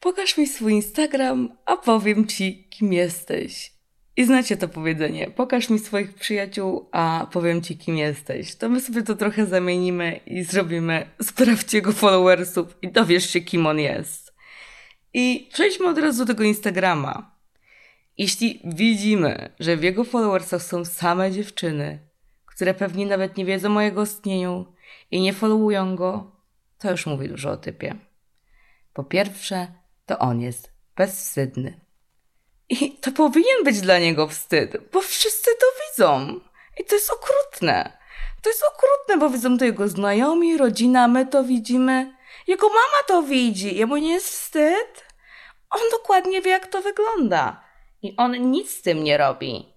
Pokaż 0.00 0.38
mi 0.38 0.46
swój 0.46 0.72
Instagram, 0.72 1.56
a 1.64 1.76
powiem 1.76 2.26
ci, 2.26 2.68
kim 2.70 2.92
jesteś. 2.92 3.75
I 4.16 4.24
znacie 4.24 4.56
to 4.56 4.68
powiedzenie: 4.68 5.30
pokaż 5.30 5.70
mi 5.70 5.78
swoich 5.78 6.14
przyjaciół, 6.14 6.88
a 6.92 7.26
powiem 7.32 7.62
ci, 7.62 7.78
kim 7.78 7.96
jesteś. 7.96 8.54
To 8.54 8.68
my 8.68 8.80
sobie 8.80 9.02
to 9.02 9.14
trochę 9.14 9.46
zamienimy 9.46 10.20
i 10.26 10.44
zrobimy: 10.44 11.10
sprawdź 11.22 11.74
jego 11.74 11.92
followersów 11.92 12.76
i 12.82 12.92
dowiesz 12.92 13.30
się, 13.30 13.40
kim 13.40 13.66
on 13.66 13.78
jest. 13.78 14.34
I 15.14 15.48
przejdźmy 15.52 15.86
od 15.88 15.98
razu 15.98 16.24
do 16.24 16.34
tego 16.34 16.44
Instagrama. 16.44 17.36
Jeśli 18.18 18.60
widzimy, 18.64 19.52
że 19.60 19.76
w 19.76 19.82
jego 19.82 20.04
followersach 20.04 20.62
są 20.62 20.84
same 20.84 21.32
dziewczyny, 21.32 21.98
które 22.46 22.74
pewnie 22.74 23.06
nawet 23.06 23.36
nie 23.36 23.44
wiedzą 23.44 23.76
o 23.76 23.80
jego 23.80 24.02
istnieniu 24.02 24.66
i 25.10 25.20
nie 25.20 25.32
followują 25.32 25.96
go, 25.96 26.32
to 26.78 26.90
już 26.90 27.06
mówi 27.06 27.28
dużo 27.28 27.50
o 27.50 27.56
typie. 27.56 27.94
Po 28.92 29.04
pierwsze, 29.04 29.66
to 30.06 30.18
on 30.18 30.40
jest 30.40 30.72
bezwstydny. 30.96 31.85
I 32.68 32.90
to 32.90 33.12
powinien 33.12 33.64
być 33.64 33.80
dla 33.80 33.98
niego 33.98 34.28
wstyd, 34.28 34.76
bo 34.92 35.00
wszyscy 35.00 35.50
to 35.60 35.66
widzą. 35.86 36.40
I 36.80 36.84
to 36.84 36.94
jest 36.94 37.10
okrutne. 37.10 37.98
To 38.42 38.50
jest 38.50 38.62
okrutne, 38.74 39.16
bo 39.16 39.30
widzą 39.30 39.58
to 39.58 39.64
jego 39.64 39.88
znajomi, 39.88 40.56
rodzina, 40.56 41.08
my 41.08 41.26
to 41.26 41.44
widzimy. 41.44 42.16
Jego 42.46 42.68
mama 42.68 43.02
to 43.06 43.22
widzi. 43.22 43.76
Jemu 43.76 43.96
nie 43.96 44.12
jest 44.12 44.28
wstyd? 44.28 45.06
On 45.70 45.80
dokładnie 45.90 46.42
wie, 46.42 46.50
jak 46.50 46.66
to 46.66 46.82
wygląda. 46.82 47.64
I 48.02 48.16
on 48.16 48.50
nic 48.50 48.70
z 48.70 48.82
tym 48.82 49.04
nie 49.04 49.16
robi. 49.16 49.72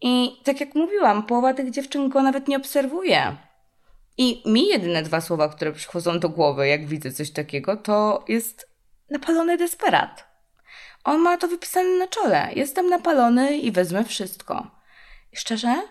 I 0.00 0.40
tak 0.44 0.60
jak 0.60 0.74
mówiłam, 0.74 1.26
połowa 1.26 1.54
tych 1.54 1.70
dziewczyn 1.70 2.08
go 2.08 2.22
nawet 2.22 2.48
nie 2.48 2.56
obserwuje. 2.56 3.36
I 4.18 4.42
mi 4.46 4.66
jedyne 4.68 5.02
dwa 5.02 5.20
słowa, 5.20 5.48
które 5.48 5.72
przychodzą 5.72 6.20
do 6.20 6.28
głowy, 6.28 6.68
jak 6.68 6.86
widzę 6.86 7.12
coś 7.12 7.30
takiego, 7.30 7.76
to 7.76 8.24
jest 8.28 8.70
napalony 9.10 9.56
desperat. 9.56 10.35
On 11.06 11.20
ma 11.20 11.36
to 11.36 11.48
wypisane 11.48 11.98
na 11.98 12.06
czole. 12.06 12.50
Jestem 12.54 12.88
napalony 12.88 13.58
i 13.58 13.72
wezmę 13.72 14.04
wszystko. 14.04 14.70
I 15.32 15.36
szczerze, 15.36 15.82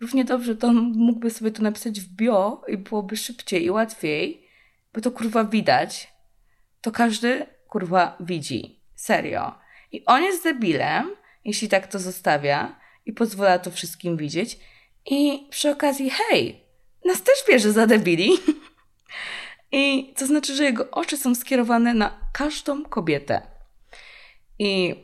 równie 0.00 0.24
dobrze 0.24 0.56
to 0.56 0.72
mógłby 0.72 1.30
sobie 1.30 1.50
to 1.50 1.62
napisać 1.62 2.00
w 2.00 2.08
bio 2.08 2.62
i 2.68 2.76
byłoby 2.76 3.16
szybciej 3.16 3.64
i 3.64 3.70
łatwiej, 3.70 4.48
bo 4.94 5.00
to 5.00 5.10
kurwa 5.10 5.44
widać. 5.44 6.12
To 6.80 6.92
każdy 6.92 7.46
kurwa 7.68 8.16
widzi. 8.20 8.80
Serio. 8.94 9.54
I 9.92 10.04
on 10.04 10.22
jest 10.22 10.44
debilem, 10.44 11.10
jeśli 11.44 11.68
tak 11.68 11.86
to 11.86 11.98
zostawia 11.98 12.80
i 13.06 13.12
pozwala 13.12 13.58
to 13.58 13.70
wszystkim 13.70 14.16
widzieć. 14.16 14.58
I 15.06 15.46
przy 15.50 15.70
okazji, 15.70 16.10
hej, 16.10 16.64
nas 17.04 17.22
też 17.22 17.34
bierze 17.48 17.72
za 17.72 17.86
debili. 17.86 18.30
I 19.72 20.14
to 20.16 20.26
znaczy, 20.26 20.54
że 20.54 20.64
jego 20.64 20.90
oczy 20.90 21.16
są 21.16 21.34
skierowane 21.34 21.94
na 21.94 22.30
każdą 22.32 22.84
kobietę. 22.84 23.53
I 24.58 24.94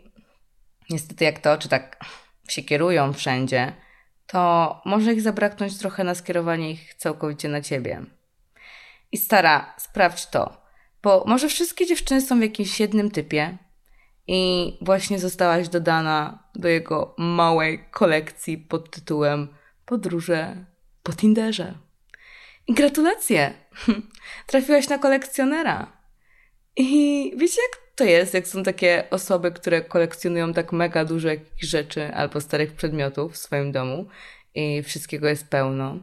niestety, 0.91 1.25
jak 1.25 1.39
te 1.39 1.53
oczy 1.53 1.69
tak 1.69 2.05
się 2.49 2.63
kierują 2.63 3.13
wszędzie, 3.13 3.73
to 4.27 4.83
może 4.85 5.13
ich 5.13 5.23
zabraknąć 5.23 5.79
trochę 5.79 6.05
na 6.05 6.15
skierowanie 6.15 6.71
ich 6.71 6.95
całkowicie 6.95 7.49
na 7.49 7.61
ciebie. 7.61 8.03
I 9.13 9.19
stara, 9.19 9.75
sprawdź 9.79 10.27
to, 10.27 10.63
bo 11.03 11.25
może 11.27 11.49
wszystkie 11.49 11.87
dziewczyny 11.87 12.21
są 12.21 12.39
w 12.39 12.43
jakimś 12.43 12.81
jednym 12.81 13.11
typie 13.11 13.59
i 14.27 14.73
właśnie 14.81 15.19
zostałaś 15.19 15.69
dodana 15.69 16.45
do 16.55 16.69
jego 16.69 17.15
małej 17.19 17.85
kolekcji 17.91 18.59
pod 18.59 18.91
tytułem 18.91 19.49
Podróże 19.85 20.65
po 21.03 21.13
Tinderze. 21.13 21.75
I 22.67 22.75
gratulacje! 22.75 23.55
Trafiłaś 24.47 24.89
na 24.89 24.99
kolekcjonera. 24.99 25.93
I 26.77 27.33
wiecie, 27.37 27.61
jak 27.63 27.90
to 28.01 28.05
jest, 28.05 28.35
jak 28.35 28.49
są 28.49 28.63
takie 28.63 29.05
osoby, 29.11 29.53
które 29.53 29.83
kolekcjonują 29.83 30.53
tak 30.53 30.73
mega 30.73 31.05
dużo 31.05 31.29
jakichś 31.29 31.67
rzeczy 31.67 32.15
albo 32.15 32.41
starych 32.41 32.73
przedmiotów 32.73 33.33
w 33.33 33.37
swoim 33.37 33.73
domu 33.73 34.09
i 34.55 34.83
wszystkiego 34.83 35.29
jest 35.29 35.49
pełno. 35.49 35.99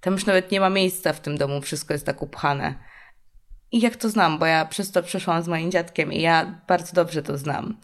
Tam 0.00 0.14
już 0.14 0.26
nawet 0.26 0.50
nie 0.50 0.60
ma 0.60 0.70
miejsca 0.70 1.12
w 1.12 1.20
tym 1.20 1.38
domu, 1.38 1.60
wszystko 1.60 1.94
jest 1.94 2.06
tak 2.06 2.22
upchane. 2.22 2.74
I 3.72 3.80
jak 3.80 3.96
to 3.96 4.08
znam, 4.10 4.38
bo 4.38 4.46
ja 4.46 4.64
przez 4.64 4.90
to 4.90 5.02
przeszłam 5.02 5.42
z 5.42 5.48
moim 5.48 5.70
dziadkiem 5.70 6.12
i 6.12 6.20
ja 6.20 6.60
bardzo 6.68 6.92
dobrze 6.92 7.22
to 7.22 7.38
znam. 7.38 7.80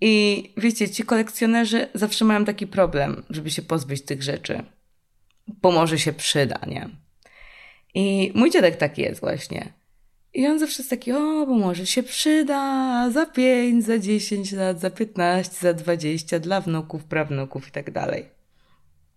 I 0.00 0.54
wiecie, 0.56 0.90
ci 0.90 1.02
kolekcjonerzy 1.02 1.88
zawsze 1.94 2.24
mają 2.24 2.44
taki 2.44 2.66
problem, 2.66 3.24
żeby 3.30 3.50
się 3.50 3.62
pozbyć 3.62 4.04
tych 4.04 4.22
rzeczy. 4.22 4.64
Bo 5.48 5.70
może 5.70 5.98
się 5.98 6.12
przyda, 6.12 6.58
nie? 6.66 6.88
I 7.94 8.32
mój 8.34 8.50
dziadek 8.50 8.76
taki 8.76 9.02
jest 9.02 9.20
właśnie. 9.20 9.77
I 10.38 10.46
on 10.46 10.58
zawsze 10.58 10.82
jest 10.82 10.90
taki, 10.90 11.12
o, 11.12 11.46
bo 11.46 11.54
może 11.54 11.86
się 11.86 12.02
przyda 12.02 13.10
za 13.10 13.26
5, 13.26 13.84
za 13.84 13.98
10 13.98 14.52
lat, 14.52 14.80
za 14.80 14.90
15, 14.90 15.52
za 15.60 15.74
20 15.74 16.38
dla 16.38 16.60
wnuków, 16.60 17.04
prawnuków 17.04 17.68
i 17.68 17.70
tak 17.70 17.90
dalej. 17.90 18.24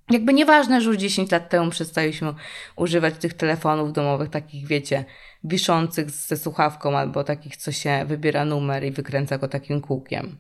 Jakby 0.10 0.34
nieważne, 0.34 0.82
że 0.82 0.90
już 0.90 0.98
10 0.98 1.32
lat 1.32 1.50
temu 1.50 1.72
przestaliśmy 1.72 2.34
używać 2.76 3.14
tych 3.20 3.34
telefonów 3.34 3.94
domowych, 3.94 4.30
takich 4.30 4.68
wiecie, 4.68 5.06
wiszących 5.44 6.12
ze 6.12 6.38
słuchawką 6.38 6.98
albo 6.98 7.24
takich, 7.24 7.58
co 7.58 7.72
się 7.72 8.06
wybiera 8.08 8.46
numer 8.46 8.84
i 8.84 8.92
wykręca 8.92 9.38
go 9.38 9.48
takim 9.48 9.82
kółkiem. 9.82 10.38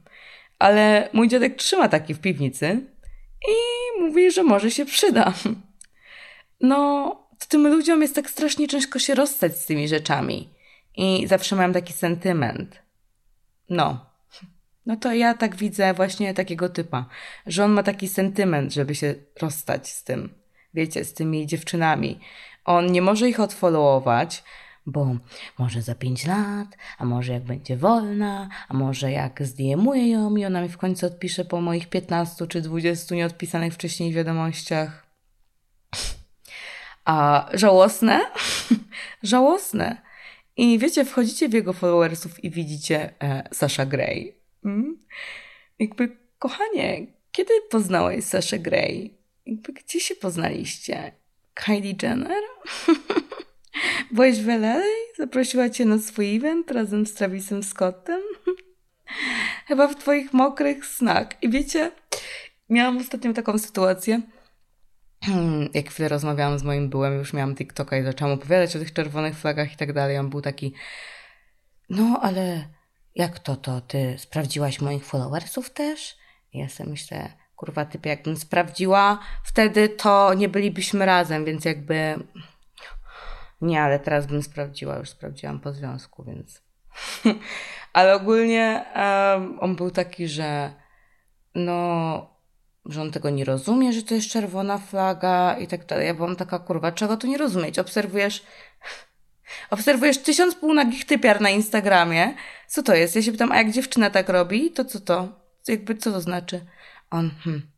Ale 0.60 1.10
mój 1.14 1.28
dziadek 1.28 1.56
trzyma 1.56 1.90
taki 1.90 2.14
w 2.14 2.20
piwnicy 2.20 2.86
i 3.50 3.56
mówi, 4.02 4.32
że 4.32 4.44
może 4.44 4.72
się 4.72 4.86
przyda. 4.86 5.34
No, 6.62 7.16
tym 7.48 7.68
ludziom 7.68 8.02
jest 8.02 8.16
tak 8.16 8.30
strasznie 8.30 8.68
ciężko 8.68 9.00
się 9.00 9.16
rozstać 9.16 9.58
z 9.58 9.66
tymi 9.66 9.88
rzeczami. 9.88 10.61
I 10.96 11.28
zawsze 11.28 11.56
mam 11.56 11.74
taki 11.74 11.94
sentyment. 11.94 12.82
No. 13.70 14.06
No 14.86 14.96
to 14.96 15.14
ja 15.14 15.34
tak 15.34 15.56
widzę 15.56 15.94
właśnie 15.94 16.34
takiego 16.34 16.70
typa, 16.70 17.06
że 17.46 17.66
on 17.66 17.72
ma 17.72 17.84
taki 17.84 18.08
sentyment, 18.08 18.74
żeby 18.74 18.96
się 18.96 19.16
rozstać 19.42 19.90
z 19.90 20.04
tym, 20.04 20.34
wiecie, 20.74 21.06
z 21.06 21.14
tymi 21.14 21.48
dziewczynami. 21.48 22.20
On 22.66 22.92
nie 22.92 23.02
może 23.02 23.30
ich 23.30 23.40
odfollowować, 23.40 24.44
bo 24.86 25.16
może 25.58 25.82
za 25.82 25.96
pięć 25.96 26.26
lat, 26.26 26.78
a 26.98 27.06
może 27.06 27.34
jak 27.34 27.44
będzie 27.44 27.78
wolna, 27.78 28.50
a 28.68 28.74
może 28.74 29.12
jak 29.12 29.44
zdejmuję 29.44 30.10
ją 30.10 30.36
i 30.36 30.46
ona 30.46 30.62
mi 30.62 30.70
w 30.70 30.78
końcu 30.78 31.06
odpisze 31.06 31.46
po 31.46 31.62
moich 31.62 31.90
15 31.90 32.48
czy 32.48 32.62
20 32.62 33.16
nieodpisanych 33.16 33.74
wcześniej 33.74 34.14
wiadomościach. 34.14 35.06
A 37.06 37.50
żałosne? 37.54 38.22
żałosne. 39.24 40.11
I 40.62 40.80
wiecie, 40.80 41.06
wchodzicie 41.06 41.50
w 41.50 41.54
jego 41.54 41.74
followersów 41.74 42.44
i 42.44 42.50
widzicie 42.50 43.14
e, 43.24 43.50
Sasha 43.54 43.86
Grey. 43.86 44.36
Mm? 44.66 45.00
Jakby, 45.80 46.18
kochanie, 46.40 47.08
kiedy 47.32 47.54
poznałeś 47.70 48.26
Sasha 48.26 48.58
Grey? 48.58 49.18
Jakby, 49.46 49.74
gdzie 49.74 50.00
się 50.00 50.16
poznaliście? 50.16 51.12
Kylie 51.54 51.96
Jenner? 52.04 52.44
Byłeś 54.12 54.40
w 54.40 54.50
LA? 54.50 54.82
Zaprosiła 55.18 55.70
cię 55.70 55.86
na 55.86 56.00
swój 56.00 56.36
event 56.36 56.72
razem 56.72 57.06
z 57.06 57.14
Travisem 57.14 57.64
Scottem? 57.64 58.22
Chyba 59.68 59.88
w 59.88 59.96
twoich 59.96 60.34
mokrych 60.34 60.86
snach. 60.86 61.44
I 61.44 61.50
wiecie, 61.50 61.92
miałam 62.70 62.98
ostatnio 62.98 63.34
taką 63.34 63.58
sytuację, 63.58 64.22
jak 65.74 65.90
chwilę 65.90 66.10
rozmawiałam 66.10 66.60
z 66.60 66.64
moim 66.64 66.90
byłem, 66.90 67.18
już 67.18 67.34
miałam 67.34 67.56
TikToka 67.56 67.98
i 67.98 68.04
zaczęłam 68.04 68.34
opowiadać 68.34 68.76
o 68.76 68.80
tych 68.80 68.94
czerwonych 68.94 69.38
flagach 69.38 69.74
i 69.74 69.78
tak 69.78 69.94
dalej. 69.94 70.18
On 70.18 70.30
był 70.30 70.42
taki, 70.42 70.74
no 71.90 72.20
ale 72.22 72.68
jak 73.16 73.40
to, 73.40 73.56
to 73.56 73.82
ty 73.82 74.16
sprawdziłaś 74.18 74.82
moich 74.82 75.06
followersów 75.06 75.70
też? 75.70 76.18
I 76.54 76.60
ja 76.60 76.70
sobie 76.70 76.90
myślę, 76.90 77.34
kurwa 77.56 77.86
typie, 77.86 78.10
jakbym 78.10 78.38
sprawdziła 78.38 79.20
wtedy, 79.44 79.90
to 79.90 80.34
nie 80.34 80.50
bylibyśmy 80.50 81.06
razem, 81.06 81.46
więc 81.46 81.66
jakby 81.66 82.16
nie, 83.62 83.82
ale 83.82 84.00
teraz 84.00 84.28
bym 84.28 84.44
sprawdziła, 84.44 84.98
już 84.98 85.10
sprawdziłam 85.10 85.60
po 85.60 85.74
związku, 85.74 86.24
więc 86.24 86.64
ale 87.94 88.16
ogólnie 88.16 88.86
um, 88.96 89.60
on 89.60 89.76
był 89.76 89.92
taki, 89.92 90.28
że 90.28 90.74
no 91.56 92.41
że 92.86 93.02
on 93.02 93.12
tego 93.12 93.30
nie 93.30 93.46
rozumie, 93.46 93.94
że 93.94 94.04
to 94.04 94.14
jest 94.16 94.30
czerwona 94.30 94.78
flaga 94.78 95.58
i 95.60 95.68
tak 95.68 95.86
dalej. 95.86 96.08
Ja 96.08 96.14
byłam 96.14 96.36
taka, 96.36 96.60
kurwa, 96.60 96.92
czego 96.92 97.18
tu 97.18 97.28
nie 97.28 97.38
rozumieć? 97.38 97.80
Obserwujesz 97.80 98.44
obserwujesz 99.70 100.18
tysiąc 100.18 100.56
półnagich 100.56 101.06
typiar 101.06 101.42
na 101.42 101.50
Instagramie. 101.50 102.36
Co 102.68 102.84
to 102.84 102.96
jest? 102.96 103.16
Ja 103.16 103.22
się 103.22 103.32
pytam, 103.32 103.52
a 103.52 103.58
jak 103.58 103.72
dziewczyna 103.72 104.10
tak 104.10 104.30
robi, 104.30 104.72
to 104.72 104.86
co 104.86 105.00
to? 105.00 105.30
Jakby 105.68 105.96
co 105.96 106.12
to 106.12 106.22
znaczy? 106.22 106.66
On, 107.12 107.32
hmm, 107.44 107.72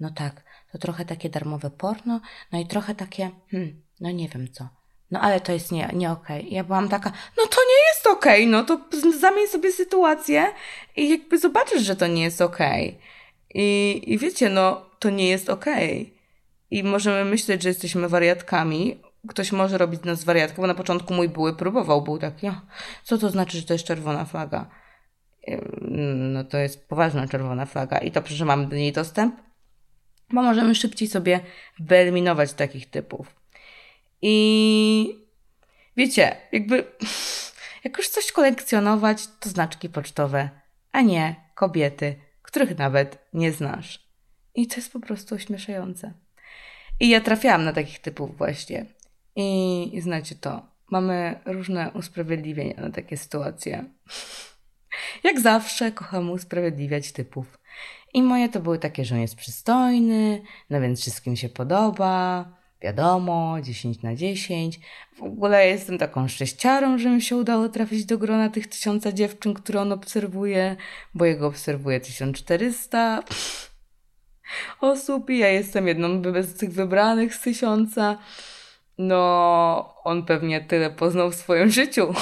no 0.00 0.10
tak, 0.10 0.42
to 0.72 0.78
trochę 0.78 1.04
takie 1.04 1.30
darmowe 1.30 1.70
porno, 1.70 2.20
no 2.52 2.58
i 2.60 2.66
trochę 2.66 2.94
takie, 2.94 3.30
hmm, 3.50 3.82
no 4.00 4.10
nie 4.10 4.28
wiem 4.28 4.52
co. 4.52 4.68
No 5.10 5.20
ale 5.20 5.40
to 5.40 5.52
jest 5.52 5.72
nie, 5.72 5.90
nie 5.92 6.10
okej. 6.10 6.40
Okay. 6.40 6.50
Ja 6.50 6.64
byłam 6.64 6.88
taka, 6.88 7.10
no 7.10 7.46
to 7.46 7.56
nie 7.56 7.88
jest 7.88 8.06
okej, 8.06 8.42
okay, 8.42 8.52
no 8.52 8.64
to 8.64 8.80
zamień 9.20 9.48
sobie 9.48 9.72
sytuację 9.72 10.46
i 10.96 11.10
jakby 11.10 11.38
zobaczysz, 11.38 11.82
że 11.82 11.96
to 11.96 12.06
nie 12.06 12.22
jest 12.22 12.40
okej. 12.40 12.88
Okay. 12.88 13.13
I, 13.54 14.02
I 14.06 14.18
wiecie, 14.18 14.50
no 14.50 14.90
to 14.98 15.10
nie 15.10 15.28
jest 15.28 15.50
okej. 15.50 16.02
Okay. 16.02 16.14
I 16.70 16.82
możemy 16.82 17.24
myśleć, 17.24 17.62
że 17.62 17.68
jesteśmy 17.68 18.08
wariatkami. 18.08 19.00
Ktoś 19.28 19.52
może 19.52 19.78
robić 19.78 20.02
nas 20.04 20.24
wariatkę, 20.24 20.62
bo 20.62 20.66
na 20.66 20.74
początku 20.74 21.14
mój 21.14 21.28
były 21.28 21.56
próbował, 21.56 22.02
był 22.02 22.18
taki, 22.18 22.50
co 23.04 23.18
to 23.18 23.30
znaczy, 23.30 23.58
że 23.58 23.66
to 23.66 23.72
jest 23.72 23.84
czerwona 23.84 24.24
flaga? 24.24 24.66
No 26.18 26.44
to 26.44 26.58
jest 26.58 26.88
poważna 26.88 27.28
czerwona 27.28 27.66
flaga 27.66 27.98
i 27.98 28.10
to, 28.10 28.22
że 28.26 28.44
mamy 28.44 28.66
do 28.66 28.76
niej 28.76 28.92
dostęp, 28.92 29.36
bo 30.30 30.42
możemy 30.42 30.74
szybciej 30.74 31.08
sobie 31.08 31.40
wyeliminować 31.78 32.52
takich 32.52 32.90
typów. 32.90 33.34
I 34.22 35.26
wiecie, 35.96 36.36
jakby 36.52 36.84
jak 37.84 37.98
już 37.98 38.08
coś 38.08 38.32
kolekcjonować, 38.32 39.26
to 39.40 39.48
znaczki 39.48 39.88
pocztowe, 39.88 40.50
a 40.92 41.00
nie 41.00 41.34
kobiety, 41.54 42.16
których 42.54 42.78
nawet 42.78 43.18
nie 43.32 43.52
znasz. 43.52 44.08
I 44.54 44.66
to 44.66 44.76
jest 44.76 44.92
po 44.92 45.00
prostu 45.00 45.34
ośmieszające. 45.34 46.12
I 47.00 47.08
ja 47.08 47.20
trafiałam 47.20 47.64
na 47.64 47.72
takich 47.72 47.98
typów 47.98 48.38
właśnie. 48.38 48.86
I, 49.36 49.96
i 49.96 50.00
znacie 50.00 50.34
to. 50.34 50.66
Mamy 50.90 51.40
różne 51.46 51.90
usprawiedliwienia 51.94 52.80
na 52.80 52.90
takie 52.90 53.16
sytuacje. 53.16 53.84
Jak 55.24 55.40
zawsze 55.40 55.92
kocham 55.92 56.30
usprawiedliwiać 56.30 57.12
typów. 57.12 57.58
I 58.14 58.22
moje 58.22 58.48
to 58.48 58.60
były 58.60 58.78
takie, 58.78 59.04
że 59.04 59.14
on 59.14 59.20
jest 59.20 59.36
przystojny, 59.36 60.42
no 60.70 60.80
więc 60.80 61.00
wszystkim 61.00 61.36
się 61.36 61.48
podoba, 61.48 62.48
wiadomo, 62.82 63.56
10 63.62 64.02
na 64.02 64.14
10. 64.14 64.80
W 65.18 65.22
ogóle 65.22 65.66
jestem 65.66 65.98
taką 65.98 66.28
szczęściarą, 66.28 66.98
że 66.98 67.10
mi 67.10 67.22
się 67.22 67.36
udało 67.36 67.68
trafić 67.68 68.04
do 68.04 68.18
grona 68.18 68.48
tych 68.48 68.66
tysiąca 68.66 69.12
dziewczyn, 69.12 69.54
które 69.54 69.80
on 69.80 69.92
obserwuje, 69.92 70.76
bo 71.14 71.24
jego 71.24 71.46
obserwuje 71.46 72.00
1400 72.00 73.22
osób 74.80 75.30
i 75.30 75.38
ja 75.38 75.48
jestem 75.48 75.88
jedną 75.88 76.22
z 76.42 76.54
tych 76.54 76.72
wybranych 76.72 77.34
z 77.34 77.40
tysiąca. 77.40 78.18
No, 78.98 79.94
on 80.04 80.24
pewnie 80.24 80.60
tyle 80.60 80.90
poznał 80.90 81.30
w 81.30 81.34
swoim 81.34 81.70
życiu. 81.70 82.14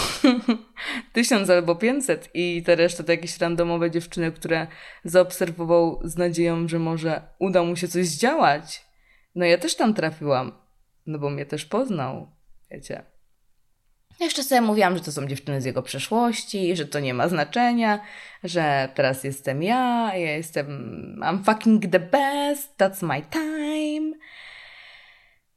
Tysiąc 1.12 1.50
albo 1.50 1.74
pięćset 1.74 2.30
i 2.34 2.62
te 2.62 2.76
reszta 2.76 3.04
to 3.04 3.12
jakieś 3.12 3.38
randomowe 3.38 3.90
dziewczyny, 3.90 4.32
które 4.32 4.66
zaobserwował 5.04 6.00
z 6.04 6.16
nadzieją, 6.16 6.68
że 6.68 6.78
może 6.78 7.22
uda 7.38 7.62
mu 7.62 7.76
się 7.76 7.88
coś 7.88 8.06
zdziałać. 8.06 8.91
No 9.34 9.44
ja 9.44 9.58
też 9.58 9.74
tam 9.74 9.94
trafiłam, 9.94 10.52
no 11.06 11.18
bo 11.18 11.30
mnie 11.30 11.46
też 11.46 11.64
poznał, 11.64 12.30
wiecie. 12.70 13.02
Jeszcze 14.20 14.42
sobie 14.42 14.60
mówiłam, 14.60 14.96
że 14.96 15.04
to 15.04 15.12
są 15.12 15.26
dziewczyny 15.26 15.60
z 15.60 15.64
jego 15.64 15.82
przeszłości, 15.82 16.76
że 16.76 16.86
to 16.86 17.00
nie 17.00 17.14
ma 17.14 17.28
znaczenia, 17.28 18.00
że 18.44 18.88
teraz 18.94 19.24
jestem 19.24 19.62
ja, 19.62 20.10
ja 20.14 20.36
jestem, 20.36 20.66
I'm 21.22 21.44
fucking 21.44 21.86
the 21.92 22.00
best, 22.00 22.78
that's 22.78 23.06
my 23.06 23.22
time. 23.22 24.16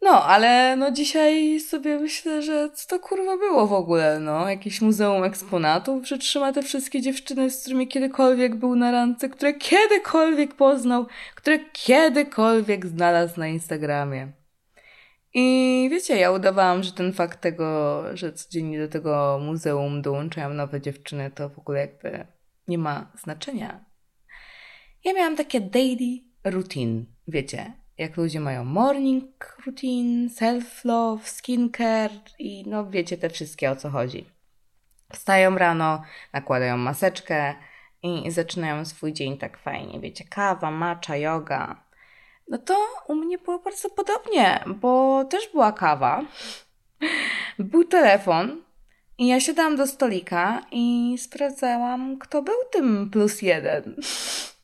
No, 0.02 0.24
ale 0.24 0.76
no 0.76 0.92
dzisiaj 0.92 1.60
sobie 1.60 2.00
myślę, 2.00 2.42
że 2.42 2.70
co 2.74 2.88
to 2.88 3.00
kurwa 3.00 3.38
było 3.38 3.68
w 3.68 3.74
ogóle, 3.74 4.20
no? 4.20 4.50
Jakieś 4.50 4.82
muzeum 4.82 5.24
eksponatów, 5.24 6.08
że 6.08 6.18
trzyma 6.18 6.54
te 6.54 6.62
wszystkie 6.62 7.02
dziewczyny, 7.02 7.52
z 7.52 7.62
którymi 7.62 7.88
kiedykolwiek 7.88 8.56
był 8.56 8.76
na 8.76 8.92
randce, 8.92 9.30
które 9.30 9.54
kiedykolwiek 9.54 10.54
poznał, 10.54 11.06
które 11.36 11.60
kiedykolwiek 11.60 12.86
znalazł 12.86 13.40
na 13.40 13.48
Instagramie. 13.48 14.32
I 15.34 15.88
wiecie, 15.92 16.18
ja 16.18 16.32
udawałam, 16.32 16.84
że 16.84 16.92
ten 16.92 17.14
fakt 17.14 17.42
tego, 17.42 18.02
że 18.14 18.34
codziennie 18.34 18.80
do 18.80 18.88
tego 18.88 19.40
muzeum 19.42 20.02
dołączają 20.02 20.50
nowe 20.50 20.82
dziewczyny, 20.82 21.32
to 21.32 21.50
w 21.50 21.60
ogóle 21.60 21.80
jakby 21.80 22.28
nie 22.68 22.78
ma 22.78 23.12
znaczenia. 23.24 23.86
Ja 25.04 25.14
miałam 25.14 25.36
takie 25.36 25.62
daily 25.62 26.20
routine, 26.44 27.04
wiecie, 27.28 27.74
jak 27.98 28.18
ludzie 28.18 28.40
mają 28.40 28.64
morning 28.64 29.58
routine, 29.66 30.30
self-love, 30.30 31.28
skincare 31.28 32.20
i 32.40 32.64
no 32.68 32.86
wiecie 32.90 33.18
te 33.18 33.30
wszystkie 33.30 33.72
o 33.72 33.76
co 33.76 33.90
chodzi. 33.90 34.26
Wstają 35.14 35.58
rano, 35.58 36.02
nakładają 36.34 36.78
maseczkę 36.78 37.56
i 38.04 38.32
zaczynają 38.32 38.86
swój 38.86 39.14
dzień 39.14 39.38
tak 39.38 39.58
fajnie, 39.58 40.00
wiecie, 40.00 40.24
kawa, 40.30 40.72
matcha, 40.72 41.16
yoga. 41.16 41.84
No 42.48 42.58
to 42.58 42.78
u 43.08 43.16
mnie 43.16 43.38
było 43.38 43.60
bardzo 43.60 43.90
podobnie, 43.90 44.64
bo 44.68 45.24
też 45.26 45.50
była 45.52 45.72
kawa, 45.72 46.22
był 47.60 47.84
telefon 47.84 48.62
i 49.18 49.28
ja 49.28 49.40
siadałam 49.40 49.76
do 49.76 49.88
stolika 49.88 50.66
i 50.72 51.16
sprawdzałam, 51.18 52.18
kto 52.18 52.42
był 52.42 52.56
tym 52.72 53.10
plus 53.10 53.42
jeden. 53.42 53.96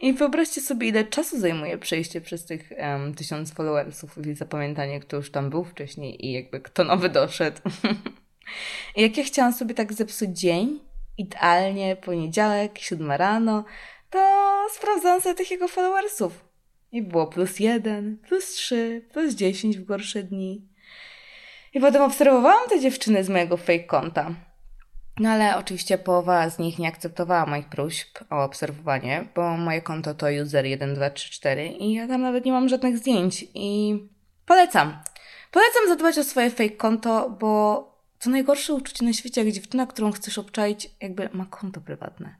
I 0.00 0.12
wyobraźcie 0.12 0.60
sobie, 0.60 0.88
ile 0.88 1.04
czasu 1.04 1.40
zajmuje 1.40 1.78
przejście 1.78 2.20
przez 2.20 2.44
tych 2.46 2.72
um, 2.78 3.14
tysiąc 3.14 3.54
followersów 3.54 4.26
i 4.26 4.34
zapamiętanie, 4.34 5.00
kto 5.00 5.16
już 5.16 5.30
tam 5.30 5.50
był 5.50 5.64
wcześniej 5.64 6.26
i 6.26 6.32
jakby 6.32 6.60
kto 6.60 6.84
nowy 6.84 7.08
doszedł. 7.08 7.60
Jak 8.96 9.16
ja 9.16 9.24
chciałam 9.24 9.52
sobie 9.52 9.74
tak 9.74 9.92
zepsuć 9.92 10.38
dzień, 10.38 10.80
idealnie 11.18 11.96
poniedziałek, 11.96 12.78
siódma 12.78 13.16
rano, 13.16 13.64
to 14.10 14.18
sprawdzałam 14.70 15.20
sobie 15.20 15.34
tych 15.34 15.50
jego 15.50 15.68
followersów. 15.68 16.44
I 16.92 17.02
było 17.02 17.26
plus 17.26 17.60
jeden, 17.60 18.18
plus 18.28 18.54
trzy, 18.54 19.08
plus 19.12 19.34
dziesięć 19.34 19.78
w 19.78 19.84
gorsze 19.84 20.22
dni. 20.22 20.68
I 21.74 21.80
potem 21.80 22.02
obserwowałam 22.02 22.68
te 22.68 22.80
dziewczyny 22.80 23.24
z 23.24 23.28
mojego 23.28 23.56
fake 23.56 23.84
konta. 23.84 24.34
No 25.20 25.28
ale 25.28 25.56
oczywiście 25.56 25.98
połowa 25.98 26.50
z 26.50 26.58
nich 26.58 26.78
nie 26.78 26.88
akceptowała 26.88 27.46
moich 27.46 27.68
próśb 27.68 28.18
o 28.30 28.44
obserwowanie, 28.44 29.28
bo 29.34 29.56
moje 29.56 29.82
konto 29.82 30.14
to 30.14 30.26
user1234 30.26 31.76
i 31.78 31.92
ja 31.92 32.08
tam 32.08 32.22
nawet 32.22 32.44
nie 32.44 32.52
mam 32.52 32.68
żadnych 32.68 32.98
zdjęć 32.98 33.44
i 33.54 33.98
polecam. 34.46 34.98
Polecam 35.50 35.88
zadbać 35.88 36.18
o 36.18 36.24
swoje 36.24 36.50
fake 36.50 36.76
konto, 36.76 37.30
bo 37.30 37.82
to 38.18 38.30
najgorsze 38.30 38.74
uczucie 38.74 39.04
na 39.04 39.12
świecie, 39.12 39.44
jak 39.44 39.54
dziewczyna, 39.54 39.86
którą 39.86 40.12
chcesz 40.12 40.38
obczaić, 40.38 40.90
jakby 41.00 41.28
ma 41.32 41.46
konto 41.46 41.80
prywatne. 41.80 42.34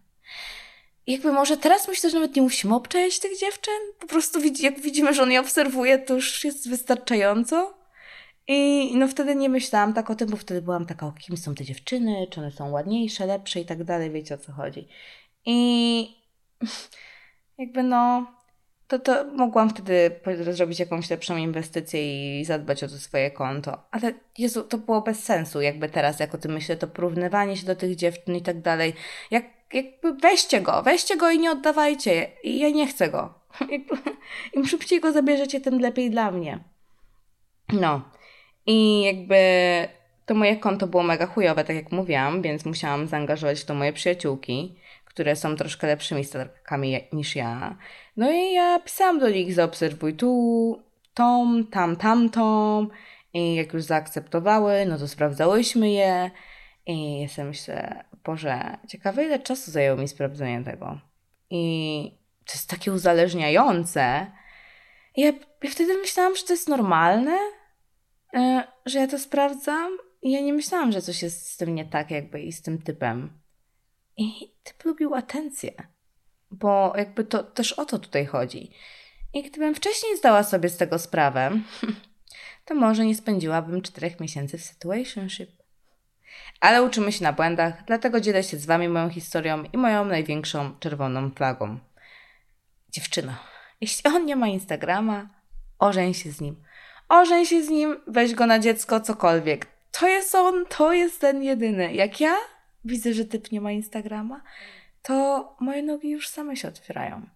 I 1.07 1.13
jakby 1.13 1.33
może 1.33 1.57
teraz 1.57 1.89
myślę, 1.89 2.11
że 2.11 2.17
nawet 2.17 2.37
nie 2.37 2.43
musimy 2.43 2.75
obczaić 2.75 3.19
tych 3.19 3.39
dziewczyn. 3.39 3.75
Po 4.01 4.07
prostu 4.07 4.41
jak 4.61 4.81
widzimy, 4.81 5.15
że 5.15 5.23
on 5.23 5.33
je 5.33 5.41
obserwuje, 5.41 5.99
to 5.99 6.15
już 6.15 6.45
jest 6.45 6.69
wystarczająco. 6.71 7.82
I 8.49 8.91
no 8.97 9.09
wtedy 9.09 9.35
nie 9.35 9.49
myślałam 9.49 9.95
tak 9.95 10.11
o 10.11 10.15
tym, 10.15 10.31
bo 10.31 10.37
wtedy 10.37 10.63
byłam 10.63 10.87
taka, 10.87 11.07
o 11.07 11.13
kim 11.13 11.37
są 11.37 11.55
te 11.55 11.65
dziewczyny, 11.65 12.27
czy 12.31 12.41
one 12.41 12.51
są 12.51 12.71
ładniejsze, 12.71 13.27
lepsze 13.27 13.61
i 13.61 13.65
tak 13.65 13.85
dalej, 13.85 14.11
wiecie 14.11 14.35
o 14.35 14.39
co 14.39 14.53
chodzi. 14.53 14.89
I 15.47 16.17
jakby 17.59 17.83
no, 17.83 18.27
to, 18.89 18.99
to 18.99 19.25
mogłam 19.25 19.71
wtedy 19.71 20.21
zrobić 20.51 20.81
jakąś 20.81 21.11
lepszą 21.11 21.37
inwestycję 21.37 22.41
i 22.41 22.45
zadbać 22.45 22.85
o 22.85 22.89
to 22.89 22.99
swoje 22.99 23.31
konto. 23.31 23.79
Ale 23.91 24.15
Jezu, 24.39 24.63
to 24.63 24.79
było 24.79 25.03
bez 25.03 25.25
sensu, 25.25 25.61
jakby 25.61 25.89
teraz, 25.89 26.21
jak 26.21 26.35
o 26.35 26.39
tym 26.39 26.53
myślę, 26.53 26.77
to 26.77 26.89
porównywanie 26.89 27.57
się 27.57 27.67
do 27.67 27.77
tych 27.77 27.97
dziewczyn 27.97 28.37
i 28.37 28.43
tak 28.43 28.61
dalej. 28.61 28.95
Jak, 29.31 29.45
jakby 29.73 30.15
weźcie 30.15 30.61
go, 30.61 30.83
weźcie 30.83 31.17
go 31.17 31.31
i 31.31 31.39
nie 31.39 31.51
oddawajcie. 31.51 32.31
Ja 32.45 32.71
nie 32.71 32.87
chcę 32.87 33.11
go. 33.11 33.35
Im 34.55 34.67
szybciej 34.67 35.01
go 35.01 35.13
zabierzecie, 35.13 35.61
tym 35.61 35.79
lepiej 35.79 36.11
dla 36.11 36.31
mnie. 36.31 36.59
No. 37.73 38.03
I 38.67 39.03
jakby 39.03 39.39
to 40.27 40.35
moje 40.35 40.57
konto 40.57 40.87
było 40.87 41.03
mega 41.03 41.27
chujowe, 41.27 41.65
tak 41.65 41.77
jak 41.77 41.93
mówiłam, 41.93 42.43
więc 42.43 42.65
musiałam 42.65 43.07
zaangażować 43.07 43.61
w 43.61 43.65
to 43.65 43.75
moje 43.75 43.93
przyjaciółki, 43.93 44.77
które 45.05 45.37
są 45.37 45.57
troszkę 45.57 45.87
lepszymi 45.87 46.25
stalkerkami 46.25 47.01
niż 47.13 47.37
ja. 47.37 47.77
No 48.17 48.33
i 48.33 48.53
ja 48.53 48.81
pisałam 48.81 49.19
do 49.19 49.31
nich, 49.31 49.55
zaobserwuj 49.55 50.15
tu, 50.15 50.83
tą, 51.15 51.65
tam, 51.71 51.97
tamtą. 51.97 52.89
I 53.35 53.55
jak 53.55 53.73
już 53.73 53.83
zaakceptowały, 53.83 54.87
no 54.87 54.99
to 54.99 55.09
sprawdzałyśmy 55.09 55.91
je. 55.91 56.31
I 56.87 57.21
ja 57.21 57.29
sobie 57.29 57.49
myślę, 57.49 58.05
Boże, 58.25 58.79
ciekawe 58.89 59.25
ile 59.25 59.39
czasu 59.39 59.71
zajęło 59.71 59.97
mi 59.97 60.09
sprawdzenie 60.09 60.65
tego. 60.65 60.99
I 61.51 62.13
to 62.45 62.53
jest 62.53 62.71
takie 62.71 62.93
uzależniające. 62.93 64.27
I 65.17 65.21
ja, 65.21 65.33
ja 65.63 65.71
wtedy 65.71 65.95
myślałam, 65.99 66.37
że 66.37 66.43
to 66.43 66.53
jest 66.53 66.69
normalne, 66.69 67.39
że 68.87 68.99
ja 68.99 69.07
to 69.07 69.19
sprawdzam. 69.19 69.99
I 70.23 70.33
ja 70.33 70.41
nie 70.41 70.53
myślałam, 70.53 70.93
że 70.93 71.03
coś 71.03 71.23
jest 71.23 71.51
z 71.51 71.57
tym 71.57 71.75
nie 71.75 71.85
tak, 71.85 72.11
jakby 72.11 72.41
i 72.41 72.53
z 72.53 72.63
tym 72.63 72.83
typem. 72.83 73.41
I 74.17 74.53
typ 74.63 74.85
lubił 74.85 75.15
atencję, 75.15 75.73
bo 76.51 76.93
jakby 76.97 77.25
to 77.25 77.43
też 77.43 77.73
o 77.73 77.85
to 77.85 77.99
tutaj 77.99 78.27
chodzi. 78.27 78.71
I 79.35 79.43
gdybym 79.43 79.75
wcześniej 79.75 80.17
zdała 80.17 80.43
sobie 80.43 80.69
z 80.69 80.77
tego 80.77 80.99
sprawę, 80.99 81.51
to 82.67 82.75
może 82.75 83.05
nie 83.05 83.15
spędziłabym 83.15 83.83
czterech 83.83 84.21
miesięcy 84.21 84.59
w 84.59 84.63
situationship. 84.63 85.51
Ale 86.61 86.83
uczymy 86.83 87.13
się 87.13 87.25
na 87.25 87.33
błędach, 87.33 87.85
dlatego 87.87 88.21
dzielę 88.21 88.43
się 88.43 88.57
z 88.57 88.67
Wami 88.67 88.89
moją 88.89 89.11
historią 89.11 89.63
i 89.73 89.79
moją 89.79 90.05
największą 90.05 90.79
czerwoną 90.79 91.31
flagą. 91.31 91.79
Dziewczyno, 92.89 93.35
jeśli 93.81 94.11
on 94.11 94.27
nie 94.27 94.37
ma 94.37 94.49
Instagrama, 94.49 95.29
ożeń 95.79 96.15
się 96.15 96.33
z 96.33 96.41
nim. 96.41 96.65
Ożeń 97.13 97.47
się 97.47 97.63
z 97.63 97.69
nim, 97.69 97.97
weź 98.07 98.35
go 98.35 98.47
na 98.47 98.59
dziecko, 98.59 99.01
cokolwiek. 99.01 99.67
To 99.91 100.09
jest 100.09 100.35
on, 100.35 100.67
to 100.67 100.93
jest 100.93 101.21
ten 101.21 101.43
jedyny. 101.43 101.95
Jak 101.95 102.21
ja 102.21 102.35
widzę, 102.85 103.13
że 103.13 103.25
typ 103.25 103.53
nie 103.53 103.61
ma 103.61 103.73
Instagrama, 103.73 104.43
to 105.03 105.57
moje 105.61 105.83
nogi 105.83 106.11
już 106.11 106.29
same 106.29 106.57
się 106.57 106.69
otwierają. 106.69 107.27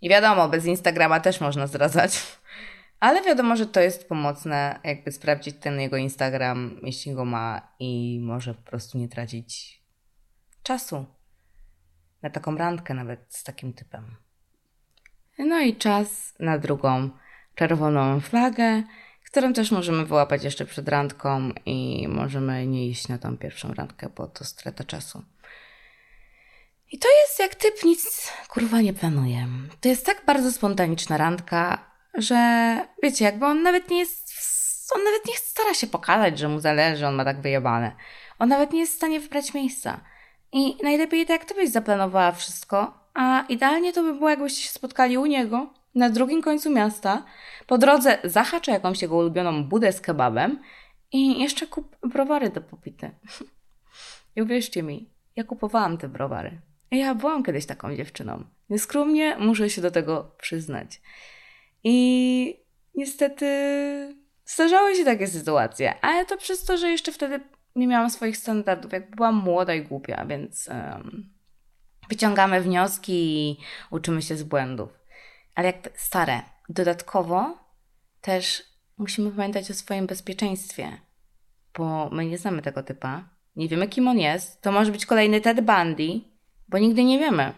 I 0.00 0.08
wiadomo, 0.08 0.48
bez 0.48 0.66
Instagrama 0.66 1.20
też 1.20 1.40
można 1.40 1.66
zdradzać. 1.66 2.22
Ale 3.00 3.22
wiadomo, 3.22 3.56
że 3.56 3.66
to 3.66 3.80
jest 3.80 4.08
pomocne, 4.08 4.80
jakby 4.84 5.12
sprawdzić 5.12 5.56
ten 5.56 5.80
jego 5.80 5.96
Instagram, 5.96 6.80
jeśli 6.82 7.14
go 7.14 7.24
ma 7.24 7.74
i 7.78 8.20
może 8.22 8.54
po 8.54 8.62
prostu 8.62 8.98
nie 8.98 9.08
tracić 9.08 9.82
czasu 10.62 11.06
na 12.22 12.30
taką 12.30 12.56
randkę 12.56 12.94
nawet 12.94 13.20
z 13.28 13.44
takim 13.44 13.72
typem. 13.72 14.16
No 15.38 15.60
i 15.60 15.76
czas 15.76 16.34
na 16.38 16.58
drugą 16.58 17.10
czerwoną 17.60 18.20
flagę, 18.20 18.82
którą 19.26 19.52
też 19.52 19.70
możemy 19.70 20.04
wyłapać 20.06 20.44
jeszcze 20.44 20.64
przed 20.64 20.88
randką 20.88 21.50
i 21.66 22.08
możemy 22.08 22.66
nie 22.66 22.86
iść 22.88 23.08
na 23.08 23.18
tą 23.18 23.38
pierwszą 23.38 23.74
randkę, 23.74 24.08
bo 24.16 24.26
to 24.26 24.44
strata 24.44 24.84
czasu. 24.84 25.22
I 26.92 26.98
to 26.98 27.08
jest 27.22 27.38
jak 27.38 27.54
typ 27.54 27.84
nic 27.84 28.32
kurwa 28.48 28.80
nie 28.80 28.92
planuje. 28.92 29.46
To 29.80 29.88
jest 29.88 30.06
tak 30.06 30.22
bardzo 30.26 30.52
spontaniczna 30.52 31.16
randka, 31.16 31.90
że 32.14 32.36
wiecie, 33.02 33.24
jakby 33.24 33.46
on 33.46 33.62
nawet 33.62 33.90
nie 33.90 33.98
jest, 33.98 34.32
on 34.94 35.04
nawet 35.04 35.26
nie 35.26 35.34
stara 35.34 35.74
się 35.74 35.86
pokazać, 35.86 36.38
że 36.38 36.48
mu 36.48 36.60
zależy, 36.60 37.06
on 37.06 37.14
ma 37.14 37.24
tak 37.24 37.40
wyjebane. 37.40 37.92
On 38.38 38.48
nawet 38.48 38.72
nie 38.72 38.80
jest 38.80 38.92
w 38.92 38.96
stanie 38.96 39.20
wybrać 39.20 39.54
miejsca. 39.54 40.00
I 40.52 40.76
najlepiej 40.82 41.26
tak, 41.26 41.44
to 41.44 41.54
byś 41.54 41.70
zaplanowała 41.70 42.32
wszystko, 42.32 42.94
a 43.14 43.44
idealnie 43.48 43.92
to 43.92 44.02
by 44.02 44.14
było, 44.14 44.30
jakbyście 44.30 44.62
się 44.62 44.70
spotkali 44.70 45.18
u 45.18 45.26
niego 45.26 45.79
na 45.94 46.10
drugim 46.10 46.42
końcu 46.42 46.70
miasta, 46.70 47.24
po 47.66 47.78
drodze 47.78 48.18
zahacza 48.24 48.72
jakąś 48.72 49.02
jego 49.02 49.16
ulubioną 49.16 49.64
budę 49.64 49.92
z 49.92 50.00
kebabem 50.00 50.62
i 51.12 51.40
jeszcze 51.40 51.66
kup 51.66 51.96
browary 52.02 52.50
do 52.50 52.60
popity. 52.60 53.10
I 54.36 54.42
uwierzcie 54.42 54.82
mi, 54.82 55.10
ja 55.36 55.44
kupowałam 55.44 55.98
te 55.98 56.08
browary. 56.08 56.60
Ja 56.90 57.14
byłam 57.14 57.42
kiedyś 57.42 57.66
taką 57.66 57.96
dziewczyną. 57.96 58.44
Nieskromnie 58.70 59.36
muszę 59.36 59.70
się 59.70 59.82
do 59.82 59.90
tego 59.90 60.34
przyznać. 60.38 61.00
I 61.84 62.60
niestety 62.94 63.46
zdarzały 64.46 64.94
się 64.94 65.04
takie 65.04 65.26
sytuacje, 65.26 66.00
ale 66.00 66.26
to 66.26 66.36
przez 66.36 66.64
to, 66.64 66.76
że 66.76 66.90
jeszcze 66.90 67.12
wtedy 67.12 67.40
nie 67.76 67.86
miałam 67.86 68.10
swoich 68.10 68.36
standardów, 68.36 68.92
jak 68.92 69.16
byłam 69.16 69.34
młoda 69.34 69.74
i 69.74 69.82
głupia, 69.82 70.24
więc 70.26 70.68
um, 70.68 71.32
wyciągamy 72.08 72.60
wnioski 72.60 73.12
i 73.12 73.56
uczymy 73.90 74.22
się 74.22 74.36
z 74.36 74.42
błędów. 74.42 74.99
Ale 75.54 75.66
jak 75.66 75.90
stare, 75.94 76.42
dodatkowo 76.68 77.58
też 78.20 78.62
musimy 78.98 79.30
pamiętać 79.30 79.70
o 79.70 79.74
swoim 79.74 80.06
bezpieczeństwie, 80.06 81.00
bo 81.78 82.10
my 82.10 82.26
nie 82.26 82.38
znamy 82.38 82.62
tego 82.62 82.82
typa, 82.82 83.28
nie 83.56 83.68
wiemy 83.68 83.88
kim 83.88 84.08
on 84.08 84.18
jest, 84.18 84.62
to 84.62 84.72
może 84.72 84.92
być 84.92 85.06
kolejny 85.06 85.40
Ted 85.40 85.60
Bundy, 85.60 86.20
bo 86.68 86.78
nigdy 86.78 87.04
nie 87.04 87.18
wiemy. 87.18 87.52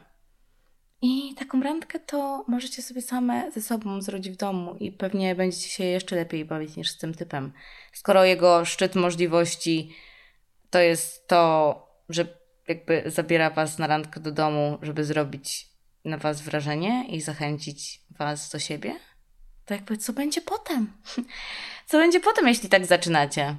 I 1.02 1.34
taką 1.34 1.62
randkę 1.62 2.00
to 2.00 2.44
możecie 2.48 2.82
sobie 2.82 3.02
same 3.02 3.52
ze 3.52 3.62
sobą 3.62 4.00
zrobić 4.00 4.30
w 4.30 4.36
domu 4.36 4.76
i 4.80 4.92
pewnie 4.92 5.34
będziecie 5.34 5.68
się 5.68 5.84
jeszcze 5.84 6.16
lepiej 6.16 6.44
bawić 6.44 6.76
niż 6.76 6.90
z 6.90 6.98
tym 6.98 7.14
typem. 7.14 7.52
Skoro 7.92 8.24
jego 8.24 8.64
szczyt 8.64 8.94
możliwości 8.94 9.94
to 10.70 10.78
jest 10.78 11.28
to, 11.28 11.74
że 12.08 12.26
jakby 12.68 13.02
zabiera 13.06 13.50
was 13.50 13.78
na 13.78 13.86
randkę 13.86 14.20
do 14.20 14.32
domu, 14.32 14.78
żeby 14.82 15.04
zrobić 15.04 15.71
na 16.04 16.16
was 16.16 16.40
wrażenie 16.40 17.04
i 17.08 17.20
zachęcić 17.20 18.00
was 18.10 18.50
do 18.50 18.58
siebie, 18.58 18.94
to 19.64 19.74
jakby 19.74 19.96
co 19.96 20.12
będzie 20.12 20.40
potem? 20.40 20.92
Co 21.86 21.98
będzie 21.98 22.20
potem, 22.20 22.48
jeśli 22.48 22.68
tak 22.68 22.86
zaczynacie? 22.86 23.56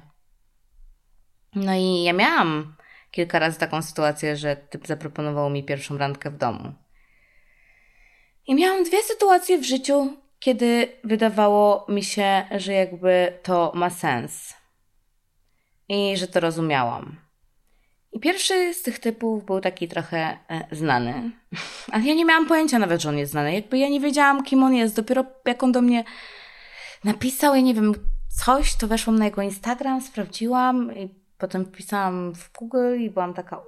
No 1.54 1.74
i 1.74 2.02
ja 2.02 2.12
miałam 2.12 2.76
kilka 3.10 3.38
razy 3.38 3.58
taką 3.58 3.82
sytuację, 3.82 4.36
że 4.36 4.56
typ 4.56 4.86
zaproponował 4.86 5.50
mi 5.50 5.64
pierwszą 5.64 5.98
randkę 5.98 6.30
w 6.30 6.36
domu. 6.36 6.72
I 8.46 8.54
miałam 8.54 8.84
dwie 8.84 9.02
sytuacje 9.02 9.58
w 9.58 9.64
życiu, 9.64 10.16
kiedy 10.38 10.88
wydawało 11.04 11.86
mi 11.88 12.04
się, 12.04 12.44
że 12.56 12.72
jakby 12.72 13.38
to 13.42 13.72
ma 13.74 13.90
sens. 13.90 14.54
I 15.88 16.16
że 16.16 16.28
to 16.28 16.40
rozumiałam. 16.40 17.23
I 18.14 18.20
pierwszy 18.20 18.74
z 18.74 18.82
tych 18.82 18.98
typów 18.98 19.44
był 19.44 19.60
taki 19.60 19.88
trochę 19.88 20.38
e, 20.48 20.76
znany, 20.76 21.30
ale 21.92 22.04
ja 22.04 22.14
nie 22.14 22.24
miałam 22.24 22.46
pojęcia 22.46 22.78
nawet, 22.78 23.02
że 23.02 23.08
on 23.08 23.18
jest 23.18 23.32
znany. 23.32 23.54
Jakby 23.54 23.78
ja 23.78 23.88
nie 23.88 24.00
wiedziałam, 24.00 24.44
kim 24.44 24.62
on 24.62 24.74
jest. 24.74 24.96
Dopiero 24.96 25.24
jak 25.44 25.62
on 25.62 25.72
do 25.72 25.82
mnie 25.82 26.04
napisał, 27.04 27.54
ja 27.54 27.60
nie 27.60 27.74
wiem, 27.74 27.94
coś, 28.44 28.74
to 28.74 28.88
weszłam 28.88 29.18
na 29.18 29.24
jego 29.24 29.42
Instagram, 29.42 30.00
sprawdziłam 30.00 30.96
i 30.96 31.14
potem 31.38 31.64
wpisałam 31.64 32.34
w 32.34 32.52
Google 32.52 32.96
i 33.00 33.10
byłam 33.10 33.34
taka, 33.34 33.60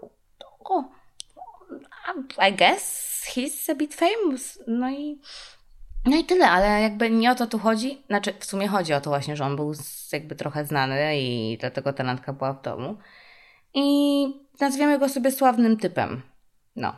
o, 0.64 0.84
I 2.48 2.52
guess 2.52 3.24
he's 3.34 3.72
a 3.72 3.74
bit 3.74 3.94
famous. 3.94 4.58
No 4.66 4.90
i, 4.90 5.20
no 6.04 6.16
i 6.16 6.24
tyle, 6.24 6.50
ale 6.50 6.82
jakby 6.82 7.10
nie 7.10 7.30
o 7.30 7.34
to 7.34 7.46
tu 7.46 7.58
chodzi. 7.58 8.02
Znaczy, 8.06 8.34
w 8.38 8.44
sumie 8.44 8.68
chodzi 8.68 8.94
o 8.94 9.00
to 9.00 9.10
właśnie, 9.10 9.36
że 9.36 9.44
on 9.44 9.56
był 9.56 9.74
jakby 10.12 10.36
trochę 10.36 10.66
znany 10.66 11.18
i 11.20 11.58
dlatego 11.60 11.92
ta 11.92 12.32
była 12.32 12.52
w 12.52 12.62
domu. 12.62 12.96
I 13.78 14.26
nazwiemy 14.60 14.98
go 14.98 15.08
sobie 15.08 15.30
sławnym 15.30 15.76
typem. 15.76 16.22
No. 16.76 16.96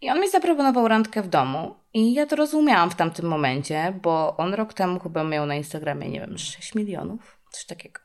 I 0.00 0.10
on 0.10 0.20
mi 0.20 0.30
zaproponował 0.30 0.88
randkę 0.88 1.22
w 1.22 1.28
domu 1.28 1.74
i 1.94 2.14
ja 2.14 2.26
to 2.26 2.36
rozumiałam 2.36 2.90
w 2.90 2.94
tamtym 2.94 3.26
momencie, 3.26 3.98
bo 4.02 4.36
on 4.36 4.54
rok 4.54 4.74
temu 4.74 5.00
chyba 5.00 5.24
miał 5.24 5.46
na 5.46 5.54
Instagramie, 5.54 6.08
nie 6.08 6.20
wiem, 6.20 6.38
6 6.38 6.74
milionów, 6.74 7.38
coś 7.50 7.64
takiego. 7.64 8.00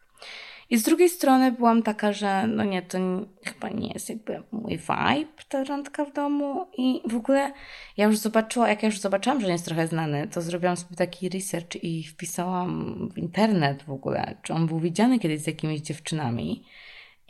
I 0.69 0.77
z 0.77 0.83
drugiej 0.83 1.09
strony 1.09 1.51
byłam 1.51 1.83
taka, 1.83 2.13
że 2.13 2.47
no 2.47 2.63
nie, 2.63 2.81
to 2.81 2.97
nie, 2.97 3.25
chyba 3.45 3.69
nie 3.69 3.87
jest 3.87 4.09
jakby 4.09 4.43
mój 4.51 4.77
vibe, 4.77 5.43
ta 5.49 5.63
randka 5.63 6.05
w 6.05 6.13
domu. 6.13 6.67
I 6.77 7.01
w 7.05 7.15
ogóle 7.15 7.51
ja 7.97 8.05
już 8.05 8.17
zobaczyłam, 8.17 8.69
jak 8.69 8.83
ja 8.83 8.89
już 8.89 8.99
zobaczyłam, 8.99 9.41
że 9.41 9.47
nie 9.47 9.53
jest 9.53 9.65
trochę 9.65 9.87
znany, 9.87 10.27
to 10.27 10.41
zrobiłam 10.41 10.77
sobie 10.77 10.95
taki 10.95 11.29
research 11.29 11.83
i 11.83 12.03
wpisałam 12.03 13.09
w 13.13 13.17
internet 13.17 13.83
w 13.83 13.91
ogóle, 13.91 14.37
czy 14.41 14.53
on 14.53 14.67
był 14.67 14.79
widziany 14.79 15.19
kiedyś 15.19 15.41
z 15.41 15.47
jakimiś 15.47 15.81
dziewczynami. 15.81 16.63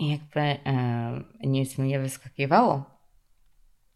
Jakby 0.01 0.39
e, 0.39 1.23
nic 1.43 1.77
mi 1.77 1.87
nie 1.87 1.99
wyskakiwało. 1.99 2.83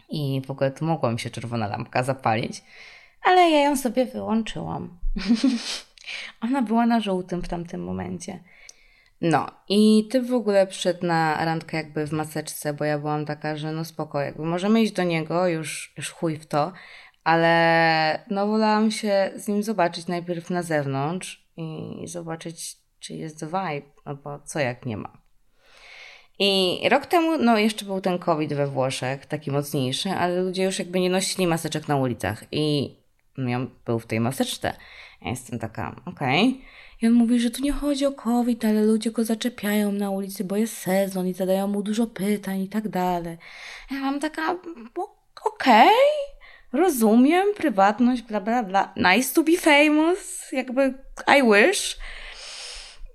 I 0.09 0.41
w 0.45 0.51
ogóle 0.51 0.71
tu 0.71 0.85
mogła 0.85 1.11
mi 1.11 1.19
się 1.19 1.29
czerwona 1.29 1.67
lampka 1.67 2.03
zapalić, 2.03 2.63
ale 3.21 3.49
ja 3.49 3.59
ją 3.63 3.77
sobie 3.77 4.05
wyłączyłam. 4.05 4.99
Ona 6.43 6.61
była 6.61 6.85
na 6.85 6.99
żółtym 6.99 7.41
w 7.41 7.47
tamtym 7.47 7.83
momencie. 7.83 8.43
No 9.21 9.51
i 9.69 10.07
ty 10.11 10.21
w 10.21 10.33
ogóle 10.33 10.67
przyszedł 10.67 11.05
na 11.05 11.45
randkę 11.45 11.77
jakby 11.77 12.07
w 12.07 12.11
maseczce, 12.11 12.73
bo 12.73 12.85
ja 12.85 12.99
byłam 12.99 13.25
taka, 13.25 13.55
że 13.55 13.71
no 13.71 13.85
spoko, 13.85 14.21
jakby 14.21 14.45
możemy 14.45 14.81
iść 14.81 14.91
do 14.91 15.03
niego, 15.03 15.47
już, 15.47 15.93
już 15.97 16.11
chuj 16.11 16.37
w 16.37 16.45
to, 16.45 16.71
ale 17.23 18.25
no 18.29 18.47
wolałam 18.47 18.91
się 18.91 19.31
z 19.35 19.47
nim 19.47 19.63
zobaczyć 19.63 20.07
najpierw 20.07 20.49
na 20.49 20.63
zewnątrz 20.63 21.49
i 21.57 22.01
zobaczyć, 22.07 22.77
czy 22.99 23.13
jest 23.13 23.45
vibe, 23.45 23.91
no 24.05 24.15
bo 24.15 24.39
co 24.39 24.59
jak 24.59 24.85
nie 24.85 24.97
ma. 24.97 25.24
I 26.39 26.79
rok 26.89 27.05
temu, 27.05 27.37
no 27.37 27.57
jeszcze 27.57 27.85
był 27.85 28.01
ten 28.01 28.19
COVID 28.19 28.53
we 28.53 28.67
Włoszech, 28.67 29.25
taki 29.25 29.51
mocniejszy, 29.51 30.09
ale 30.09 30.41
ludzie 30.41 30.63
już 30.63 30.79
jakby 30.79 30.99
nie 30.99 31.09
nosili 31.09 31.47
maseczek 31.47 31.87
na 31.87 31.95
ulicach 31.95 32.43
i 32.51 32.95
ja 33.37 33.67
był 33.85 33.99
w 33.99 34.05
tej 34.05 34.19
maseczce. 34.19 34.73
Ja 35.21 35.29
jestem 35.29 35.59
taka, 35.59 35.95
okej. 36.05 36.49
Okay. 36.49 36.61
I 37.01 37.07
on 37.07 37.13
mówi, 37.13 37.39
że 37.39 37.49
tu 37.49 37.61
nie 37.61 37.71
chodzi 37.71 38.05
o 38.05 38.11
COVID, 38.11 38.65
ale 38.65 38.83
ludzie 38.83 39.11
go 39.11 39.23
zaczepiają 39.23 39.91
na 39.91 40.09
ulicy, 40.09 40.43
bo 40.43 40.55
jest 40.55 40.77
sezon 40.77 41.27
i 41.27 41.33
zadają 41.33 41.67
mu 41.67 41.83
dużo 41.83 42.07
pytań 42.07 42.61
i 42.61 42.69
tak 42.69 42.89
dalej. 42.89 43.37
Ja 43.91 43.99
mam 43.99 44.19
taka, 44.19 44.55
okej, 45.45 45.87
okay, 45.87 46.81
rozumiem, 46.81 47.45
prywatność, 47.57 48.21
bla, 48.21 48.41
bla, 48.41 48.63
bla. 48.63 48.93
Nice 48.95 49.33
to 49.33 49.43
be 49.43 49.57
famous, 49.57 50.51
jakby 50.51 50.93
I 51.27 51.43
wish. 51.51 51.97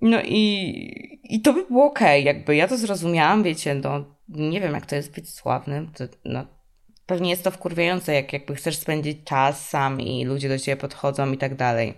No 0.00 0.20
i, 0.24 1.20
i 1.24 1.40
to 1.40 1.52
by 1.52 1.66
było 1.66 1.84
okej, 1.84 2.20
okay. 2.22 2.34
jakby 2.34 2.56
ja 2.56 2.68
to 2.68 2.76
zrozumiałam, 2.76 3.42
wiecie, 3.42 3.74
no 3.74 4.04
nie 4.28 4.60
wiem 4.60 4.74
jak 4.74 4.86
to 4.86 4.96
jest 4.96 5.14
być 5.14 5.34
sławnym, 5.34 5.92
to, 5.96 6.04
no 6.24 6.46
pewnie 7.10 7.30
jest 7.30 7.44
to 7.44 7.50
wkurwiające, 7.50 8.14
jak 8.14 8.32
jakby 8.32 8.54
chcesz 8.54 8.76
spędzić 8.76 9.18
czas 9.24 9.68
sam 9.68 10.00
i 10.00 10.24
ludzie 10.24 10.48
do 10.48 10.58
ciebie 10.58 10.76
podchodzą 10.76 11.32
i 11.32 11.38
tak 11.38 11.54
dalej. 11.54 11.94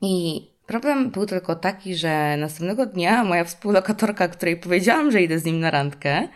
I 0.00 0.42
problem 0.66 1.10
był 1.10 1.26
tylko 1.26 1.56
taki, 1.56 1.94
że 1.94 2.36
następnego 2.36 2.86
dnia 2.86 3.24
moja 3.24 3.44
współlokatorka, 3.44 4.28
której 4.28 4.56
powiedziałam, 4.56 5.10
że 5.10 5.22
idę 5.22 5.38
z 5.38 5.44
nim 5.44 5.60
na 5.60 5.70
randkę, 5.70 6.28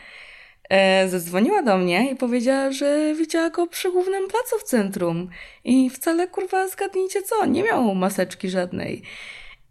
e, 0.69 1.09
zadzwoniła 1.09 1.63
do 1.63 1.79
mnie 1.79 2.11
i 2.11 2.17
powiedziała, 2.17 2.73
że 2.73 3.15
widziała 3.15 3.51
go 3.51 3.67
przy 3.67 3.93
głównym 3.93 4.29
placu 4.29 4.59
w 4.59 4.63
centrum. 4.63 5.31
I 5.65 5.91
wcale, 5.91 6.29
kurwa, 6.29 6.69
zgadnijcie 6.69 7.23
co, 7.23 7.47
nie 7.47 7.63
miał 7.63 7.95
maseczki 7.95 8.51
żadnej. 8.51 9.03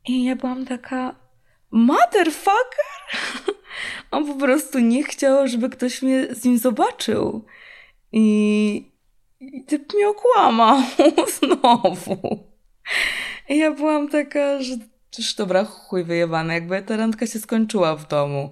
I 0.08 0.24
ja 0.24 0.36
byłam 0.36 0.65
taka, 0.65 1.15
motherfucker! 1.72 2.86
On 4.12 4.28
po 4.28 4.36
prostu 4.36 4.80
nie 4.80 5.04
chciał, 5.04 5.48
żeby 5.48 5.70
ktoś 5.70 6.02
mnie 6.02 6.36
z 6.36 6.44
nim 6.46 6.58
zobaczył. 6.58 7.46
I, 8.12 8.91
i 9.39 9.63
typ 9.63 9.94
mnie 9.94 10.10
okłamał 10.10 10.78
znowu. 11.39 12.44
I 13.50 13.58
ja 13.58 13.72
byłam 13.72 14.10
taka, 14.10 14.62
że 14.62 14.78
już 15.18 15.36
dobra, 15.36 15.63
chuj 15.63 16.04
wyjebane, 16.04 16.54
jakby 16.54 16.82
ta 16.82 16.98
randka 16.98 17.28
się 17.28 17.39
skończyła 17.39 17.96
w 17.96 18.08
domu. 18.08 18.52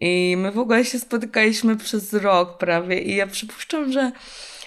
I 0.00 0.34
my 0.38 0.52
w 0.52 0.58
ogóle 0.58 0.84
się 0.84 0.98
spotykaliśmy 0.98 1.76
przez 1.76 2.12
rok 2.12 2.58
prawie 2.58 3.02
i 3.02 3.16
ja 3.16 3.26
przypuszczam, 3.26 3.92
że 3.92 4.12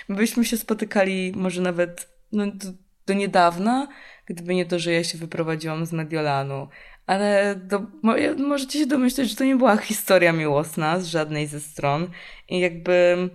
byśmy 0.10 0.46
się 0.46 0.58
spotykali 0.58 1.32
może 1.36 1.62
nawet 1.62 2.10
no, 2.32 2.46
do, 2.48 2.68
do 3.08 3.14
niedawna, 3.14 3.88
gdyby 4.28 4.56
nie 4.56 4.66
to, 4.66 4.80
że 4.80 4.92
ja 4.92 5.04
się 5.04 5.18
wyprowadziłam 5.18 5.86
z 5.86 5.94
Mediolanu. 5.94 6.68
Ale 7.06 7.56
do, 7.56 7.82
możecie 8.38 8.80
się 8.80 8.86
domyśleć, 8.86 9.30
że 9.30 9.36
to 9.36 9.44
nie 9.44 9.56
była 9.56 9.78
historia 9.78 10.34
miłosna 10.34 11.00
z 11.00 11.06
żadnej 11.06 11.48
ze 11.48 11.60
stron. 11.60 12.08
I 12.50 12.60
jakby 12.60 13.30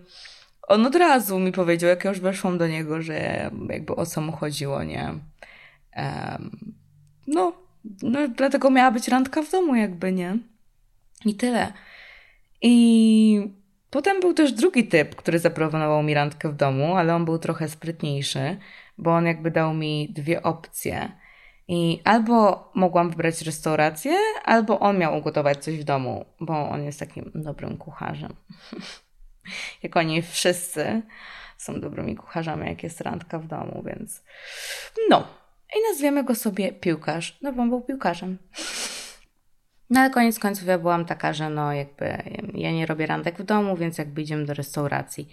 on 0.68 0.86
od 0.86 0.96
razu 0.96 1.38
mi 1.38 1.52
powiedział, 1.52 1.90
jak 1.90 2.04
ja 2.04 2.10
już 2.10 2.20
weszłam 2.20 2.58
do 2.58 2.66
niego, 2.66 3.02
że 3.02 3.50
jakby 3.68 3.96
o 3.96 4.06
co 4.06 4.20
mu 4.20 4.32
chodziło, 4.32 4.84
nie? 4.84 5.14
Um, 5.96 6.74
no, 7.26 7.52
no, 8.02 8.28
dlatego 8.28 8.70
miała 8.70 8.90
być 8.90 9.08
randka 9.08 9.42
w 9.42 9.50
domu, 9.50 9.74
jakby, 9.74 10.12
nie? 10.12 10.38
I 11.24 11.34
tyle. 11.34 11.72
I 12.62 13.50
potem 13.90 14.20
był 14.20 14.34
też 14.34 14.52
drugi 14.52 14.88
typ, 14.88 15.14
który 15.14 15.38
zaproponował 15.38 16.02
mi 16.02 16.14
randkę 16.14 16.48
w 16.48 16.56
domu, 16.56 16.96
ale 16.96 17.14
on 17.14 17.24
był 17.24 17.38
trochę 17.38 17.68
sprytniejszy, 17.68 18.56
bo 18.98 19.10
on 19.10 19.26
jakby 19.26 19.50
dał 19.50 19.74
mi 19.74 20.08
dwie 20.12 20.42
opcje. 20.42 21.12
I 21.68 22.00
albo 22.04 22.70
mogłam 22.74 23.10
wybrać 23.10 23.42
restaurację, 23.42 24.16
albo 24.44 24.80
on 24.80 24.98
miał 24.98 25.18
ugotować 25.18 25.64
coś 25.64 25.78
w 25.78 25.84
domu, 25.84 26.24
bo 26.40 26.68
on 26.70 26.84
jest 26.84 27.00
takim 27.00 27.30
dobrym 27.34 27.76
kucharzem. 27.76 28.36
jak 29.82 29.96
oni 29.96 30.22
wszyscy 30.22 31.02
są 31.56 31.80
dobrymi 31.80 32.16
kucharzami, 32.16 32.68
jak 32.68 32.82
jest 32.82 33.00
randka 33.00 33.38
w 33.38 33.46
domu, 33.46 33.82
więc 33.86 34.22
no. 35.08 35.26
I 35.76 35.90
nazwiemy 35.90 36.24
go 36.24 36.34
sobie 36.34 36.72
piłkarz, 36.72 37.38
no 37.42 37.52
bo 37.52 37.62
on 37.62 37.68
był 37.68 37.80
piłkarzem. 37.80 38.38
No 39.90 40.00
ale 40.00 40.10
koniec 40.10 40.38
końców 40.38 40.66
ja 40.66 40.78
byłam 40.78 41.04
taka, 41.04 41.32
że 41.32 41.50
no 41.50 41.72
jakby 41.72 42.22
ja 42.54 42.72
nie 42.72 42.86
robię 42.86 43.06
randek 43.06 43.38
w 43.38 43.42
domu, 43.42 43.76
więc 43.76 43.98
jakby 43.98 44.22
idziemy 44.22 44.44
do 44.44 44.54
restauracji. 44.54 45.28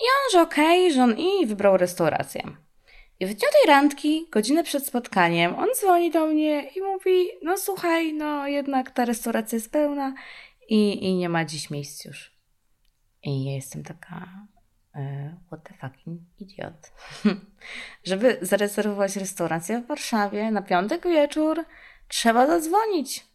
I 0.00 0.02
on, 0.02 0.32
że 0.32 0.42
okej, 0.42 0.86
okay, 0.86 0.94
że 0.94 1.02
on 1.02 1.18
i 1.18 1.46
wybrał 1.46 1.76
restaurację. 1.76 2.42
I 3.20 3.26
w 3.26 3.28
dniu 3.28 3.48
tej 3.52 3.68
randki, 3.68 4.26
godzinę 4.30 4.64
przed 4.64 4.86
spotkaniem, 4.86 5.54
on 5.54 5.68
dzwoni 5.74 6.10
do 6.10 6.26
mnie 6.26 6.68
i 6.76 6.80
mówi, 6.82 7.26
no 7.42 7.58
słuchaj, 7.58 8.14
no 8.14 8.48
jednak 8.48 8.90
ta 8.90 9.04
restauracja 9.04 9.56
jest 9.56 9.72
pełna 9.72 10.14
i, 10.68 11.04
i 11.04 11.14
nie 11.14 11.28
ma 11.28 11.44
dziś 11.44 11.70
miejsc 11.70 12.04
już. 12.04 12.34
I 13.22 13.44
ja 13.44 13.52
jestem 13.52 13.82
taka, 13.82 14.46
e, 14.94 15.34
what 15.46 15.60
the 15.64 15.74
fucking 15.74 16.20
idiot. 16.38 16.92
Żeby 18.04 18.38
zarezerwować 18.42 19.16
restaurację 19.16 19.80
w 19.80 19.86
Warszawie 19.86 20.50
na 20.50 20.62
piątek 20.62 21.04
wieczór, 21.08 21.64
trzeba 22.08 22.46
zadzwonić. 22.46 23.26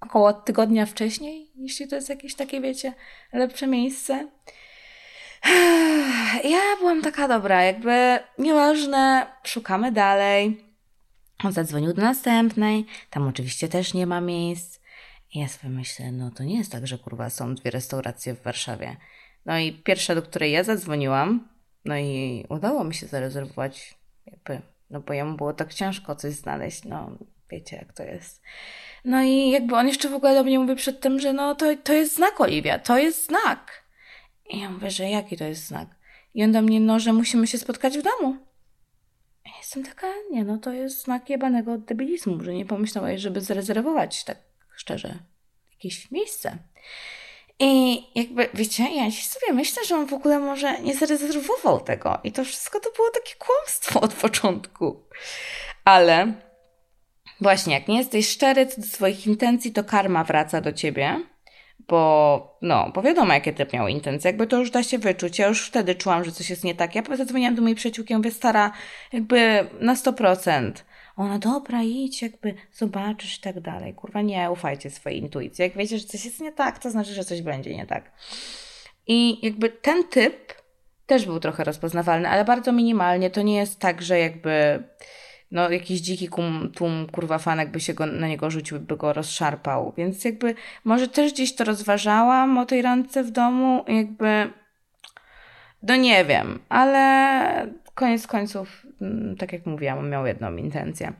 Około 0.00 0.32
tygodnia 0.32 0.86
wcześniej, 0.86 1.50
jeśli 1.56 1.88
to 1.88 1.96
jest 1.96 2.08
jakieś 2.08 2.34
takie, 2.34 2.60
wiecie, 2.60 2.94
lepsze 3.32 3.66
miejsce. 3.66 4.28
Ja 6.44 6.60
byłam 6.78 7.02
taka 7.02 7.28
dobra, 7.28 7.62
jakby 7.62 8.18
nieważne, 8.38 9.26
szukamy 9.44 9.92
dalej. 9.92 10.64
On 11.44 11.52
zadzwonił 11.52 11.92
do 11.92 12.02
następnej, 12.02 12.86
tam 13.10 13.28
oczywiście 13.28 13.68
też 13.68 13.94
nie 13.94 14.06
ma 14.06 14.20
miejsc. 14.20 14.80
I 15.34 15.38
ja 15.38 15.48
sobie 15.48 15.74
myślę, 15.74 16.12
no 16.12 16.30
to 16.30 16.44
nie 16.44 16.58
jest 16.58 16.72
tak, 16.72 16.86
że 16.86 16.98
kurwa 16.98 17.30
są 17.30 17.54
dwie 17.54 17.70
restauracje 17.70 18.34
w 18.34 18.42
Warszawie. 18.42 18.96
No 19.46 19.58
i 19.58 19.72
pierwsza, 19.72 20.14
do 20.14 20.22
której 20.22 20.52
ja 20.52 20.64
zadzwoniłam, 20.64 21.48
no 21.84 21.96
i 21.96 22.44
udało 22.48 22.84
mi 22.84 22.94
się 22.94 23.06
zarezerwować, 23.06 23.94
jakby, 24.26 24.60
no 24.90 25.00
bo 25.00 25.12
jemu 25.12 25.36
było 25.36 25.52
tak 25.52 25.74
ciężko 25.74 26.16
coś 26.16 26.32
znaleźć, 26.32 26.84
no 26.84 27.10
wiecie 27.50 27.76
jak 27.76 27.92
to 27.92 28.02
jest. 28.02 28.42
No 29.04 29.22
i 29.22 29.50
jakby 29.50 29.76
on 29.76 29.88
jeszcze 29.88 30.08
w 30.08 30.14
ogóle 30.14 30.34
do 30.34 30.44
mnie 30.44 30.58
mówi 30.58 30.76
przedtem, 30.76 31.20
że 31.20 31.32
no 31.32 31.54
to, 31.54 31.76
to 31.84 31.92
jest 31.92 32.16
znak, 32.16 32.40
Oliwia, 32.40 32.78
to 32.78 32.98
jest 32.98 33.26
znak. 33.26 33.81
I 34.50 34.60
ja 34.60 34.70
mówię, 34.70 34.90
że 34.90 35.10
jaki 35.10 35.36
to 35.36 35.44
jest 35.44 35.66
znak? 35.66 35.88
I 36.34 36.44
on 36.44 36.52
do 36.52 36.62
mnie, 36.62 36.80
no, 36.80 37.00
że 37.00 37.12
musimy 37.12 37.46
się 37.46 37.58
spotkać 37.58 37.98
w 37.98 38.02
domu. 38.02 38.36
I 39.46 39.50
jestem 39.58 39.84
taka, 39.84 40.06
nie 40.30 40.44
no, 40.44 40.58
to 40.58 40.72
jest 40.72 41.02
znak 41.04 41.30
jebanego 41.30 41.78
debilizmu, 41.78 42.44
że 42.44 42.54
nie 42.54 42.66
pomyślałaś, 42.66 43.20
żeby 43.20 43.40
zarezerwować, 43.40 44.24
tak 44.24 44.38
szczerze, 44.76 45.18
jakieś 45.72 46.10
miejsce. 46.10 46.58
I 47.58 48.02
jakby, 48.14 48.48
wiecie, 48.54 48.82
ja 48.94 49.10
się 49.10 49.24
sobie 49.24 49.52
myślę, 49.52 49.84
że 49.84 49.96
on 49.96 50.06
w 50.06 50.12
ogóle 50.12 50.38
może 50.38 50.80
nie 50.80 50.94
zarezerwował 50.94 51.80
tego. 51.80 52.18
I 52.24 52.32
to 52.32 52.44
wszystko 52.44 52.80
to 52.80 52.90
było 52.96 53.10
takie 53.10 53.34
kłamstwo 53.38 54.00
od 54.00 54.14
początku. 54.14 55.02
Ale 55.84 56.32
właśnie, 57.40 57.74
jak 57.74 57.88
nie 57.88 57.98
jesteś 57.98 58.28
szczery 58.28 58.66
co 58.66 58.80
do 58.80 58.86
swoich 58.86 59.26
intencji, 59.26 59.72
to 59.72 59.84
karma 59.84 60.24
wraca 60.24 60.60
do 60.60 60.72
ciebie. 60.72 61.20
Bo, 61.88 62.58
no, 62.62 62.90
bo 62.94 63.02
wiadomo, 63.02 63.34
jakie 63.34 63.52
typ 63.52 63.72
miał 63.72 63.88
intencje. 63.88 64.28
Jakby 64.28 64.46
to 64.46 64.58
już 64.58 64.70
da 64.70 64.82
się 64.82 64.98
wyczuć. 64.98 65.38
Ja 65.38 65.48
już 65.48 65.66
wtedy 65.66 65.94
czułam, 65.94 66.24
że 66.24 66.32
coś 66.32 66.50
jest 66.50 66.64
nie 66.64 66.74
tak. 66.74 66.94
Ja 66.94 67.02
zadzwoniłam 67.16 67.54
do 67.54 67.62
mojej 67.62 67.76
przyjaciółki, 67.76 68.16
mówię, 68.16 68.30
stara, 68.30 68.72
jakby 69.12 69.66
na 69.80 69.94
100%. 69.94 70.72
Ona, 71.16 71.38
dobra, 71.38 71.82
idź, 71.82 72.22
jakby 72.22 72.54
zobaczysz 72.72 73.38
i 73.38 73.40
tak 73.40 73.60
dalej. 73.60 73.94
Kurwa, 73.94 74.22
nie, 74.22 74.50
ufajcie 74.50 74.90
swojej 74.90 75.18
intuicji. 75.18 75.62
Jak 75.62 75.76
wiecie, 75.76 75.98
że 75.98 76.04
coś 76.04 76.24
jest 76.24 76.40
nie 76.40 76.52
tak, 76.52 76.78
to 76.78 76.90
znaczy, 76.90 77.14
że 77.14 77.24
coś 77.24 77.42
będzie 77.42 77.76
nie 77.76 77.86
tak. 77.86 78.12
I 79.06 79.46
jakby 79.46 79.68
ten 79.68 80.04
typ 80.04 80.62
też 81.06 81.26
był 81.26 81.40
trochę 81.40 81.64
rozpoznawalny, 81.64 82.28
ale 82.28 82.44
bardzo 82.44 82.72
minimalnie. 82.72 83.30
To 83.30 83.42
nie 83.42 83.56
jest 83.56 83.78
tak, 83.78 84.02
że 84.02 84.18
jakby 84.18 84.82
no 85.52 85.70
jakiś 85.70 86.00
dziki 86.00 86.28
kum, 86.28 86.72
tłum 86.74 87.06
kurwa 87.12 87.38
fanek 87.38 87.70
by 87.70 87.80
się 87.80 87.94
go, 87.94 88.06
na 88.06 88.28
niego 88.28 88.50
rzucił, 88.50 88.80
by 88.80 88.96
go 88.96 89.12
rozszarpał. 89.12 89.92
Więc 89.96 90.24
jakby 90.24 90.54
może 90.84 91.08
też 91.08 91.32
gdzieś 91.32 91.54
to 91.54 91.64
rozważałam 91.64 92.58
o 92.58 92.66
tej 92.66 92.82
randce 92.82 93.24
w 93.24 93.30
domu, 93.30 93.84
jakby 93.88 94.50
no 95.82 95.96
nie 95.96 96.24
wiem, 96.24 96.58
ale 96.68 97.72
koniec 97.94 98.26
końców, 98.26 98.86
mm, 99.00 99.36
tak 99.36 99.52
jak 99.52 99.66
mówiłam, 99.66 99.98
on 99.98 100.10
miał 100.10 100.26
jedną 100.26 100.56
intencję. 100.56 101.12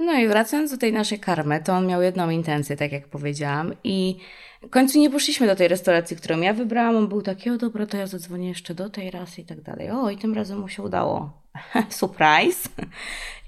No 0.00 0.12
i 0.12 0.28
wracając 0.28 0.70
do 0.70 0.76
tej 0.76 0.92
naszej 0.92 1.18
karmy, 1.18 1.62
to 1.64 1.72
on 1.72 1.86
miał 1.86 2.02
jedną 2.02 2.30
intencję, 2.30 2.76
tak 2.76 2.92
jak 2.92 3.08
powiedziałam, 3.08 3.74
i 3.84 4.16
w 4.62 4.70
końcu 4.70 4.98
nie 4.98 5.10
poszliśmy 5.10 5.46
do 5.46 5.56
tej 5.56 5.68
restauracji, 5.68 6.16
którą 6.16 6.40
ja 6.40 6.54
wybrałam. 6.54 6.96
On 6.96 7.08
był 7.08 7.22
taki, 7.22 7.50
o 7.50 7.58
dobra, 7.58 7.86
to 7.86 7.96
ja 7.96 8.06
zadzwonię 8.06 8.48
jeszcze 8.48 8.74
do 8.74 8.90
tej 8.90 9.10
raz 9.10 9.38
i 9.38 9.44
tak 9.44 9.60
dalej. 9.60 9.90
O, 9.90 10.10
i 10.10 10.16
tym 10.16 10.34
razem 10.34 10.58
mu 10.58 10.68
się 10.68 10.82
udało. 10.82 11.41
Surprise! 11.90 12.68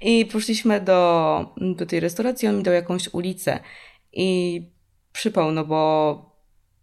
I 0.01 0.25
poszliśmy 0.25 0.81
do, 0.81 1.55
do 1.57 1.85
tej 1.85 1.99
restauracji, 1.99 2.47
on 2.47 2.57
mi 2.57 2.63
dał 2.63 2.73
jakąś 2.73 3.13
ulicę. 3.13 3.59
I 4.13 4.61
przypał, 5.11 5.51
no 5.51 5.65
bo 5.65 6.35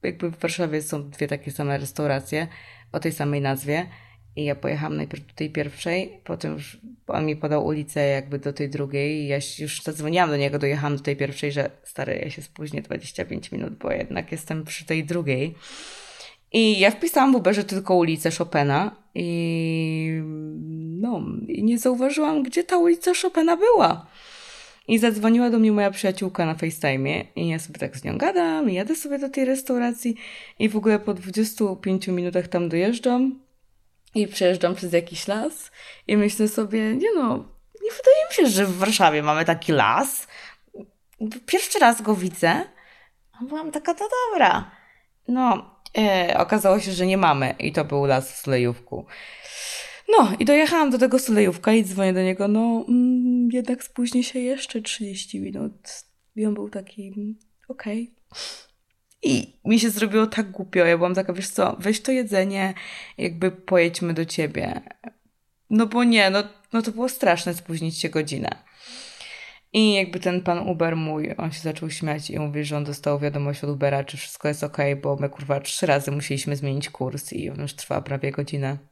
jakby 0.02 0.30
w 0.30 0.38
Warszawie 0.38 0.82
są 0.82 1.10
dwie 1.10 1.28
takie 1.28 1.50
same 1.50 1.78
restauracje 1.78 2.48
o 2.92 3.00
tej 3.00 3.12
samej 3.12 3.40
nazwie. 3.40 3.86
I 4.36 4.44
ja 4.44 4.54
pojechałam 4.54 4.96
najpierw 4.96 5.26
do 5.26 5.34
tej 5.34 5.50
pierwszej, 5.50 6.20
potem 6.24 6.52
już 6.52 6.80
on 7.06 7.26
mi 7.26 7.36
podał 7.36 7.66
ulicę 7.66 8.08
jakby 8.08 8.38
do 8.38 8.52
tej 8.52 8.70
drugiej 8.70 9.22
i 9.22 9.26
ja 9.26 9.36
już 9.58 9.82
zadzwoniłam 9.82 10.30
do 10.30 10.36
niego, 10.36 10.58
dojechałam 10.58 10.96
do 10.96 11.02
tej 11.02 11.16
pierwszej, 11.16 11.52
że 11.52 11.70
stary, 11.82 12.20
ja 12.24 12.30
się 12.30 12.42
spóźnię 12.42 12.82
25 12.82 13.52
minut, 13.52 13.74
bo 13.74 13.92
jednak 13.92 14.32
jestem 14.32 14.64
przy 14.64 14.84
tej 14.84 15.04
drugiej. 15.04 15.54
I 16.52 16.78
ja 16.78 16.90
wpisałam 16.90 17.32
w 17.32 17.36
Uberze 17.36 17.64
tylko 17.64 17.94
ulicę 17.94 18.30
Chopina 18.38 18.96
i 19.14 20.22
no, 21.00 21.22
i 21.48 21.64
nie 21.64 21.78
zauważyłam, 21.78 22.42
gdzie 22.42 22.64
ta 22.64 22.76
ulica 22.76 23.12
Chopina 23.22 23.56
była. 23.56 24.06
I 24.88 24.98
zadzwoniła 24.98 25.50
do 25.50 25.58
mnie 25.58 25.72
moja 25.72 25.90
przyjaciółka 25.90 26.46
na 26.46 26.54
FaceTime 26.54 27.24
i 27.36 27.48
ja 27.48 27.58
sobie 27.58 27.78
tak 27.78 27.96
z 27.96 28.04
nią 28.04 28.18
gadam, 28.18 28.70
jadę 28.70 28.96
sobie 28.96 29.18
do 29.18 29.28
tej 29.28 29.44
restauracji 29.44 30.16
i 30.58 30.68
w 30.68 30.76
ogóle 30.76 30.98
po 30.98 31.14
25 31.14 32.08
minutach 32.08 32.48
tam 32.48 32.68
dojeżdżam 32.68 33.40
i 34.14 34.28
przejeżdżam 34.28 34.74
przez 34.74 34.92
jakiś 34.92 35.28
las 35.28 35.70
i 36.06 36.16
myślę 36.16 36.48
sobie, 36.48 36.96
nie 36.96 37.14
no, 37.14 37.28
nie 37.82 37.90
wydaje 37.90 38.26
mi 38.30 38.34
się, 38.34 38.46
że 38.46 38.66
w 38.66 38.76
Warszawie 38.76 39.22
mamy 39.22 39.44
taki 39.44 39.72
las. 39.72 40.26
Pierwszy 41.46 41.78
raz 41.78 42.02
go 42.02 42.14
widzę, 42.14 42.64
a 43.32 43.44
byłam 43.44 43.70
taka, 43.70 43.94
to 43.94 44.08
dobra. 44.30 44.70
No 45.28 45.71
e, 45.98 46.34
okazało 46.38 46.80
się, 46.80 46.92
że 46.92 47.06
nie 47.06 47.16
mamy 47.16 47.54
i 47.58 47.72
to 47.72 47.84
był 47.84 48.04
las 48.04 48.32
w 48.32 48.36
Sulejówku. 48.36 49.06
No 50.08 50.32
i 50.38 50.44
dojechałam 50.44 50.90
do 50.90 50.98
tego 50.98 51.18
Sulejówka 51.18 51.72
i 51.72 51.84
dzwonię 51.84 52.12
do 52.12 52.22
niego, 52.22 52.48
no 52.48 52.84
mm, 52.88 53.48
jednak 53.52 53.84
spóźnię 53.84 54.24
się 54.24 54.38
jeszcze 54.38 54.82
30 54.82 55.40
minut. 55.40 55.72
I 56.36 56.46
on 56.46 56.54
był 56.54 56.70
taki, 56.70 57.12
mm, 57.16 57.34
okej. 57.68 58.14
I 59.22 59.52
mi 59.64 59.80
się 59.80 59.90
zrobiło 59.90 60.26
tak 60.26 60.50
głupio. 60.50 60.84
Ja 60.84 60.96
byłam 60.96 61.14
taka, 61.14 61.32
wiesz 61.32 61.48
co, 61.48 61.76
weź 61.80 62.00
to 62.00 62.12
jedzenie, 62.12 62.74
jakby 63.18 63.50
pojedźmy 63.50 64.14
do 64.14 64.24
ciebie. 64.24 64.80
No 65.70 65.86
bo 65.86 66.04
nie, 66.04 66.30
no, 66.30 66.42
no 66.72 66.82
to 66.82 66.90
było 66.90 67.08
straszne 67.08 67.54
spóźnić 67.54 67.98
się 67.98 68.08
godzinę. 68.08 68.62
I 69.72 69.94
jakby 69.94 70.20
ten 70.20 70.42
pan 70.42 70.58
Uber 70.58 70.96
mój, 70.96 71.34
on 71.36 71.52
się 71.52 71.60
zaczął 71.60 71.90
śmiać 71.90 72.30
i 72.30 72.38
mówi, 72.38 72.64
że 72.64 72.76
on 72.76 72.84
dostał 72.84 73.18
wiadomość 73.18 73.64
od 73.64 73.70
Ubera, 73.70 74.04
czy 74.04 74.16
wszystko 74.16 74.48
jest 74.48 74.64
ok, 74.64 74.76
bo 75.02 75.16
my 75.16 75.28
kurwa 75.28 75.60
trzy 75.60 75.86
razy 75.86 76.10
musieliśmy 76.10 76.56
zmienić 76.56 76.90
kurs 76.90 77.32
i 77.32 77.50
on 77.50 77.60
już 77.60 77.74
trwa 77.74 78.02
prawie 78.02 78.32
godzinę. 78.32 78.91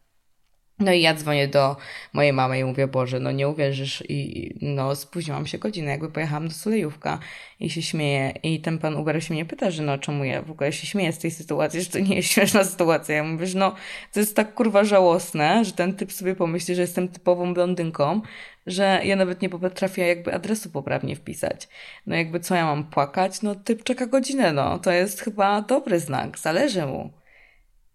No 0.81 0.93
i 0.93 1.01
ja 1.01 1.14
dzwonię 1.14 1.49
do 1.49 1.77
mojej 2.12 2.33
mamy 2.33 2.59
i 2.59 2.64
mówię, 2.64 2.87
Boże, 2.87 3.21
no 3.21 3.33
nie 3.33 3.49
uwierzysz 3.49 4.05
i 4.09 4.51
no 4.61 4.97
spóźniłam 4.97 5.47
się 5.47 5.59
godzinę, 5.59 5.90
jakby 5.90 6.11
pojechałam 6.11 6.49
do 6.49 6.55
Sulejówka 6.55 7.19
i 7.61 7.71
się 7.71 7.83
śmieję 7.83 8.33
i 8.43 8.61
ten 8.61 8.79
pan 8.79 8.97
Uber 8.97 9.25
się 9.25 9.35
mnie 9.35 9.45
pyta, 9.45 9.71
że 9.71 9.83
no 9.83 9.99
czemu 9.99 10.25
ja 10.25 10.43
w 10.43 10.51
ogóle 10.51 10.73
się 10.73 10.87
śmieję 10.87 11.12
z 11.12 11.19
tej 11.19 11.31
sytuacji, 11.31 11.83
że 11.83 11.90
to 11.90 11.99
nie 11.99 12.16
jest 12.16 12.29
śmieszna 12.29 12.64
sytuacja. 12.64 13.16
Ja 13.16 13.25
mówię, 13.25 13.47
że 13.47 13.59
no 13.59 13.75
to 14.12 14.21
jest 14.21 14.37
tak 14.37 14.55
kurwa 14.55 14.85
żałosne, 14.85 15.64
że 15.64 15.73
ten 15.73 15.95
typ 15.95 16.12
sobie 16.12 16.35
pomyśli, 16.35 16.75
że 16.75 16.83
jestem 16.83 17.09
typową 17.09 17.55
blondynką, 17.55 18.21
że 18.66 19.01
ja 19.05 19.16
nawet 19.16 19.43
nie 19.43 19.49
potrafię 19.49 20.07
jakby 20.07 20.35
adresu 20.35 20.71
poprawnie 20.71 21.16
wpisać. 21.16 21.69
No 22.07 22.16
jakby 22.16 22.40
co 22.40 22.55
ja 22.55 22.64
mam 22.64 22.85
płakać? 22.85 23.43
No 23.43 23.55
typ 23.55 23.85
czeka 23.85 24.07
godzinę, 24.07 24.53
no 24.53 24.79
to 24.79 24.93
jest 24.93 25.21
chyba 25.21 25.62
dobry 25.62 26.01
znak, 26.01 26.38
zależy 26.38 26.87
mu. 26.87 27.12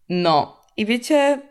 No 0.09 0.61
i 0.77 0.85
wiecie, 0.85 1.41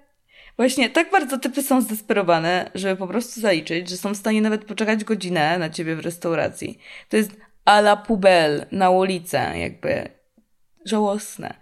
Właśnie 0.57 0.91
tak 0.91 1.11
bardzo 1.11 1.39
typy 1.39 1.63
są 1.63 1.81
zdesperowane, 1.81 2.71
żeby 2.75 2.97
po 2.97 3.07
prostu 3.07 3.41
zaliczyć, 3.41 3.89
że 3.89 3.97
są 3.97 4.15
w 4.15 4.17
stanie 4.17 4.41
nawet 4.41 4.65
poczekać 4.65 5.05
godzinę 5.05 5.59
na 5.59 5.71
ciebie 5.71 5.97
w 5.97 6.01
restauracji. 6.01 6.79
To 7.09 7.17
jest 7.17 7.31
a 7.65 7.79
la 7.79 7.97
pubel 7.97 8.67
na 8.73 8.91
ulicę, 8.91 9.59
jakby 9.59 10.09
żałosne. 10.85 11.55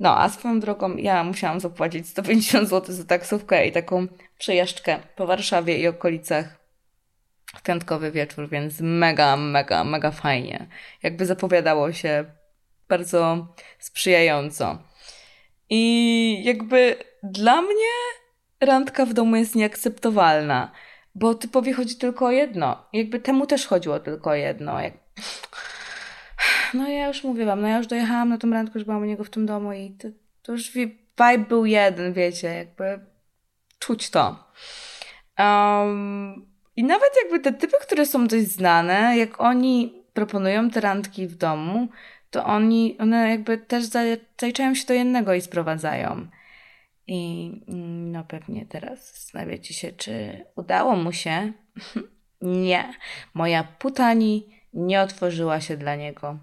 No, 0.00 0.20
a 0.20 0.28
swoją 0.28 0.60
drogą 0.60 0.96
ja 0.96 1.24
musiałam 1.24 1.60
zapłacić 1.60 2.08
150 2.08 2.68
zł 2.68 2.94
za 2.94 3.04
taksówkę 3.04 3.66
i 3.66 3.72
taką 3.72 4.06
przejażdżkę 4.38 4.98
po 5.16 5.26
Warszawie 5.26 5.78
i 5.78 5.88
okolicach 5.88 6.64
w 7.56 7.62
piątkowy 7.62 8.10
wieczór, 8.10 8.48
więc 8.48 8.80
mega, 8.80 9.36
mega, 9.36 9.84
mega 9.84 10.10
fajnie. 10.10 10.66
Jakby 11.02 11.26
zapowiadało 11.26 11.92
się 11.92 12.24
bardzo 12.88 13.46
sprzyjająco. 13.78 14.78
I 15.70 16.42
jakby 16.44 16.96
dla 17.22 17.62
mnie 17.62 17.94
randka 18.64 19.06
w 19.06 19.12
domu 19.12 19.36
jest 19.36 19.54
nieakceptowalna, 19.54 20.72
bo 21.14 21.34
typowi 21.34 21.72
chodzi 21.72 21.96
tylko 21.96 22.26
o 22.26 22.30
jedno. 22.30 22.84
Jakby 22.92 23.20
temu 23.20 23.46
też 23.46 23.66
chodziło 23.66 24.00
tylko 24.00 24.30
o 24.30 24.34
jedno. 24.34 24.80
Jak... 24.80 24.94
No 26.74 26.88
ja 26.88 27.08
już 27.08 27.24
mówię 27.24 27.46
wam, 27.46 27.60
no 27.60 27.68
ja 27.68 27.78
już 27.78 27.86
dojechałam 27.86 28.28
na 28.28 28.38
tą 28.38 28.50
randkę, 28.50 28.78
już 28.78 28.84
byłam 28.84 29.02
u 29.02 29.04
niego 29.04 29.24
w 29.24 29.30
tym 29.30 29.46
domu 29.46 29.72
i 29.72 29.90
to, 29.90 30.08
to 30.42 30.52
już 30.52 30.70
vibe 30.70 31.46
był 31.48 31.66
jeden, 31.66 32.12
wiecie, 32.12 32.48
jakby 32.48 33.00
czuć 33.78 34.10
to. 34.10 34.44
Um, 35.38 36.46
I 36.76 36.84
nawet 36.84 37.10
jakby 37.22 37.40
te 37.40 37.52
typy, 37.52 37.76
które 37.82 38.06
są 38.06 38.26
dość 38.26 38.46
znane, 38.46 39.16
jak 39.16 39.40
oni 39.40 40.04
proponują 40.12 40.70
te 40.70 40.80
randki 40.80 41.26
w 41.26 41.36
domu, 41.36 41.88
to 42.30 42.44
oni, 42.44 42.96
one 43.00 43.30
jakby 43.30 43.58
też 43.58 43.84
zaliczają 43.84 44.74
się 44.74 44.86
do 44.86 44.94
jednego 44.94 45.34
i 45.34 45.40
sprowadzają. 45.40 46.26
I 47.06 47.50
no 48.12 48.24
pewnie 48.24 48.66
teraz 48.66 49.12
zastanawiacie 49.12 49.74
się, 49.74 49.92
czy 49.92 50.44
udało 50.56 50.96
mu 50.96 51.12
się. 51.12 51.52
nie. 52.40 52.94
Moja 53.34 53.64
putani 53.64 54.46
nie 54.72 55.00
otworzyła 55.00 55.60
się 55.60 55.76
dla 55.76 55.96
niego. 55.96 56.38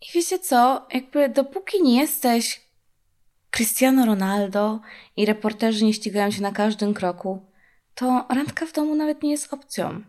I 0.00 0.06
wiecie 0.14 0.38
co? 0.38 0.86
Jakby 0.94 1.28
dopóki 1.28 1.82
nie 1.82 2.00
jesteś 2.00 2.60
Cristiano 3.50 4.06
Ronaldo 4.06 4.80
i 5.16 5.26
reporterzy 5.26 5.84
nie 5.84 5.94
ścigają 5.94 6.30
się 6.30 6.42
na 6.42 6.52
każdym 6.52 6.94
kroku, 6.94 7.46
to 7.94 8.26
randka 8.28 8.66
w 8.66 8.72
domu 8.72 8.94
nawet 8.94 9.22
nie 9.22 9.30
jest 9.30 9.54
opcją. 9.54 10.02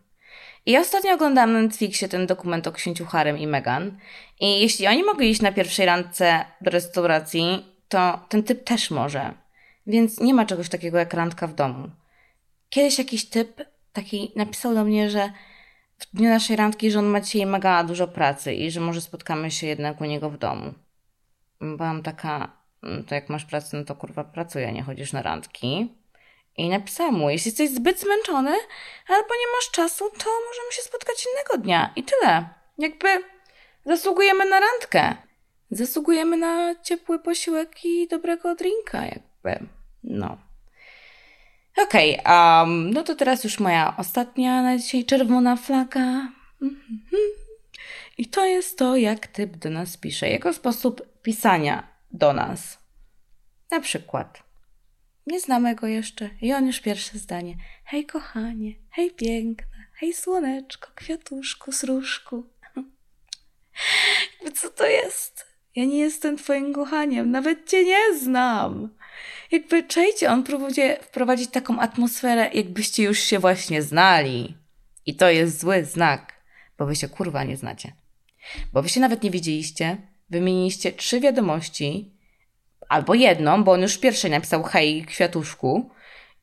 I 0.65 0.71
ja 0.71 0.79
ostatnio 0.79 1.13
oglądałam 1.13 1.53
na 1.53 1.61
Netflixie 1.61 2.07
ten 2.09 2.27
dokument 2.27 2.67
o 2.67 2.71
księciu 2.71 3.05
Harem 3.05 3.37
i 3.37 3.47
Meghan. 3.47 3.97
I 4.39 4.59
jeśli 4.59 4.87
oni 4.87 5.03
mogli 5.03 5.29
iść 5.29 5.41
na 5.41 5.51
pierwszej 5.51 5.85
randce 5.85 6.45
do 6.61 6.71
restauracji, 6.71 7.65
to 7.89 8.19
ten 8.29 8.43
typ 8.43 8.63
też 8.63 8.91
może. 8.91 9.33
Więc 9.87 10.19
nie 10.19 10.33
ma 10.33 10.45
czegoś 10.45 10.69
takiego 10.69 10.97
jak 10.97 11.13
randka 11.13 11.47
w 11.47 11.53
domu. 11.53 11.89
Kiedyś 12.69 12.97
jakiś 12.97 13.29
typ 13.29 13.61
taki 13.93 14.31
napisał 14.35 14.75
do 14.75 14.83
mnie, 14.83 15.09
że 15.09 15.31
w 15.97 16.15
dniu 16.15 16.29
naszej 16.29 16.55
randki, 16.55 16.91
że 16.91 16.99
on 16.99 17.05
ma 17.05 17.21
dzisiaj 17.21 17.45
mega 17.45 17.83
dużo 17.83 18.07
pracy 18.07 18.53
i 18.53 18.71
że 18.71 18.79
może 18.79 19.01
spotkamy 19.01 19.51
się 19.51 19.67
jednak 19.67 20.01
u 20.01 20.05
niego 20.05 20.29
w 20.29 20.37
domu. 20.37 20.73
Byłam 21.61 22.03
taka, 22.03 22.57
mm, 22.83 23.03
to 23.03 23.15
jak 23.15 23.29
masz 23.29 23.45
pracę, 23.45 23.77
no 23.77 23.83
to 23.83 23.95
kurwa 23.95 24.23
pracuję, 24.23 24.71
nie 24.71 24.83
chodzisz 24.83 25.13
na 25.13 25.21
randki. 25.21 25.95
I 26.57 26.69
napisałam 26.69 27.13
mu, 27.15 27.29
jeśli 27.29 27.49
jesteś 27.49 27.69
zbyt 27.69 27.99
zmęczony 27.99 28.51
albo 29.07 29.29
nie 29.29 29.51
masz 29.55 29.71
czasu, 29.71 30.09
to 30.09 30.25
możemy 30.49 30.71
się 30.71 30.81
spotkać 30.81 31.25
innego 31.33 31.63
dnia. 31.63 31.93
I 31.95 32.03
tyle. 32.03 32.49
Jakby 32.77 33.07
zasługujemy 33.85 34.45
na 34.45 34.59
randkę. 34.59 35.15
Zasługujemy 35.71 36.37
na 36.37 36.75
ciepły 36.83 37.19
posiłek 37.19 37.85
i 37.85 38.07
dobrego 38.07 38.55
drinka, 38.55 39.05
jakby. 39.05 39.30
No. 40.03 40.37
Okej, 41.77 42.19
okay, 42.19 42.61
um, 42.63 42.91
no 42.93 43.03
to 43.03 43.15
teraz 43.15 43.43
już 43.43 43.59
moja 43.59 43.97
ostatnia 43.97 44.61
na 44.61 44.77
dzisiaj 44.77 45.05
czerwona 45.05 45.55
flaga. 45.55 46.31
I 48.17 48.25
to 48.25 48.45
jest 48.45 48.77
to, 48.77 48.95
jak 48.95 49.27
typ 49.27 49.57
do 49.57 49.69
nas 49.69 49.97
pisze. 49.97 50.29
Jego 50.29 50.53
sposób 50.53 51.21
pisania 51.21 51.87
do 52.11 52.33
nas. 52.33 52.77
Na 53.71 53.79
przykład. 53.79 54.43
Nie 55.27 55.39
znamy 55.39 55.75
go 55.75 55.87
jeszcze 55.87 56.29
i 56.41 56.53
on 56.53 56.67
już 56.67 56.79
pierwsze 56.79 57.17
zdanie. 57.17 57.55
Hej 57.85 58.05
kochanie, 58.05 58.73
hej 58.89 59.11
piękna, 59.11 59.77
hej 59.93 60.13
słoneczko, 60.13 60.89
kwiatuszku, 60.95 61.71
sruszku. 61.71 62.43
Co 64.55 64.69
to 64.69 64.85
jest? 64.85 65.45
Ja 65.75 65.85
nie 65.85 65.99
jestem 65.99 66.37
twoim 66.37 66.73
kochaniem, 66.73 67.31
nawet 67.31 67.69
cię 67.69 67.85
nie 67.85 68.19
znam. 68.19 68.89
Jakby, 69.51 69.83
czajcie, 69.83 70.31
on 70.31 70.43
próbuje 70.43 70.97
wprowadzić 71.01 71.49
taką 71.49 71.79
atmosferę, 71.79 72.49
jakbyście 72.53 73.03
już 73.03 73.19
się 73.19 73.39
właśnie 73.39 73.81
znali. 73.81 74.57
I 75.05 75.15
to 75.15 75.29
jest 75.29 75.59
zły 75.59 75.85
znak, 75.85 76.33
bo 76.77 76.85
wy 76.85 76.95
się 76.95 77.09
kurwa 77.09 77.43
nie 77.43 77.57
znacie. 77.57 77.93
Bo 78.73 78.81
wy 78.81 78.89
się 78.89 78.99
nawet 78.99 79.23
nie 79.23 79.31
widzieliście, 79.31 79.97
wymieniliście 80.29 80.91
trzy 80.91 81.19
wiadomości, 81.19 82.13
albo 82.89 83.13
jedną, 83.13 83.63
bo 83.63 83.71
on 83.71 83.81
już 83.81 83.97
pierwszej 83.97 84.31
napisał 84.31 84.63
hej, 84.63 85.05
kwiatuszku. 85.05 85.91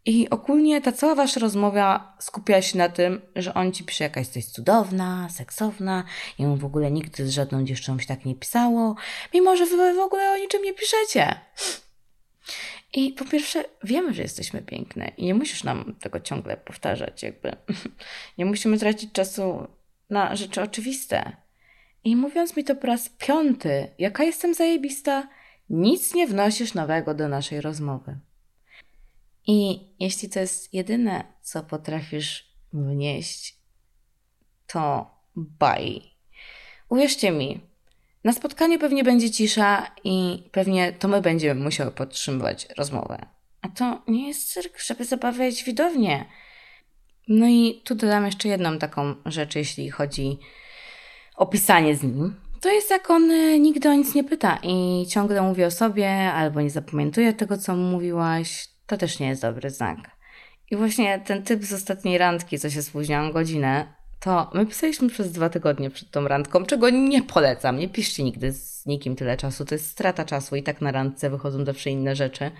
I 0.07 0.31
ogólnie 0.31 0.81
ta 0.81 0.92
cała 0.92 1.14
wasza 1.14 1.40
rozmowa 1.40 2.16
skupia 2.21 2.62
się 2.62 2.79
na 2.79 2.88
tym, 2.88 3.21
że 3.37 3.55
on 3.55 3.73
ci 3.73 3.85
pisze 3.85 4.05
jakaś 4.05 4.27
jesteś 4.27 4.47
cudowna, 4.47 5.29
seksowna, 5.31 6.05
i 6.38 6.47
mu 6.47 6.57
w 6.57 6.64
ogóle 6.64 6.90
nigdy 6.90 7.27
z 7.27 7.31
żadną 7.31 7.64
dziewczyną 7.64 7.99
się 7.99 8.07
tak 8.07 8.25
nie 8.25 8.35
pisało, 8.35 8.97
mimo 9.35 9.57
że 9.57 9.66
wy 9.66 9.94
w 9.94 9.99
ogóle 9.99 10.33
o 10.33 10.37
niczym 10.37 10.62
nie 10.62 10.75
piszecie. 10.75 11.40
I 12.92 13.12
po 13.12 13.24
pierwsze, 13.24 13.64
wiemy, 13.85 14.14
że 14.14 14.22
jesteśmy 14.22 14.62
piękne 14.62 15.12
i 15.16 15.24
nie 15.24 15.35
musisz 15.35 15.64
nam 15.64 15.94
tego 16.01 16.20
ciągle 16.20 16.57
powtarzać, 16.57 17.22
jakby. 17.22 17.53
Nie 18.38 18.44
musimy 18.44 18.79
tracić 18.79 19.12
czasu 19.12 19.68
na 20.11 20.37
rzeczy 20.37 20.62
oczywiste. 20.62 21.37
I 22.05 22.16
mówiąc 22.16 22.57
mi 22.57 22.64
to 22.64 22.77
po 22.77 22.87
raz 22.87 23.09
piąty, 23.09 23.88
jaka 23.98 24.24
jestem 24.24 24.55
zajebista, 24.55 25.28
nic 25.70 26.14
nie 26.14 26.26
wnosisz 26.26 26.74
nowego 26.74 27.14
do 27.14 27.28
naszej 27.28 27.61
rozmowy. 27.61 28.18
I 29.47 29.80
jeśli 30.01 30.28
to 30.28 30.41
jest 30.41 30.74
jedyne, 30.74 31.24
co 31.43 31.62
potrafisz 31.62 32.53
wnieść, 32.72 33.57
to 34.66 35.11
baj. 35.36 36.03
Uwierzcie 36.89 37.30
mi, 37.30 37.61
na 38.29 38.35
spotkaniu 38.35 38.79
pewnie 38.79 39.05
będzie 39.05 39.31
cisza 39.31 39.91
i 40.05 40.43
pewnie 40.53 40.93
to 40.93 41.09
my 41.09 41.20
będziemy 41.20 41.64
musiały 41.64 41.91
podtrzymywać 41.91 42.68
rozmowę. 42.79 43.26
A 43.62 43.68
to 43.68 44.03
nie 44.09 44.29
jest 44.29 44.53
cyrk, 44.53 44.81
żeby 44.81 45.05
zabawiać 45.05 45.64
widownię. 45.64 46.24
No 47.29 47.47
i 47.47 47.83
tu 47.85 47.95
dodam 47.95 48.26
jeszcze 48.26 48.49
jedną 48.49 48.79
taką 48.79 49.14
rzecz, 49.26 49.57
jeśli 49.57 49.91
chodzi 49.91 50.39
o 51.37 51.47
pisanie 51.47 51.97
z 51.97 52.03
nim. 52.03 52.37
To 52.61 52.72
jest 52.72 52.91
jak 52.91 53.11
on 53.11 53.31
e, 53.31 53.59
nigdy 53.59 53.89
o 53.89 53.95
nic 53.95 54.14
nie 54.14 54.24
pyta 54.24 54.59
i 54.62 55.07
ciągle 55.11 55.43
mówi 55.43 55.64
o 55.64 55.70
sobie 55.70 56.33
albo 56.33 56.61
nie 56.61 56.70
zapamiętuje 56.70 57.33
tego, 57.33 57.59
co 57.59 57.76
mówiłaś. 57.76 58.68
To 58.87 58.97
też 58.97 59.18
nie 59.18 59.29
jest 59.29 59.43
dobry 59.43 59.70
znak. 59.70 59.99
I 60.70 60.76
właśnie 60.76 61.20
ten 61.26 61.43
typ 61.43 61.64
z 61.64 61.72
ostatniej 61.72 62.18
randki, 62.18 62.59
co 62.59 62.70
się 62.70 62.83
spóźniał 62.83 63.33
godzinę, 63.33 63.97
to 64.21 64.51
my 64.55 64.66
pisaliśmy 64.66 65.09
przez 65.09 65.33
dwa 65.33 65.49
tygodnie 65.49 65.91
przed 65.91 66.11
tą 66.11 66.29
randką, 66.29 66.64
czego 66.64 66.91
nie 66.91 67.23
polecam. 67.23 67.79
Nie 67.79 67.89
piszcie 67.89 68.25
nigdy 68.25 68.53
z 68.53 68.87
nikim 68.87 69.16
tyle 69.16 69.37
czasu. 69.37 69.64
To 69.64 69.75
jest 69.75 69.91
strata 69.91 70.25
czasu 70.25 70.57
i 70.57 70.62
tak 70.62 70.81
na 70.81 70.93
randce 70.93 71.31
wychodzą 71.31 71.64
zawsze 71.64 71.91
inne 71.91 72.16
rzeczy. 72.16 72.51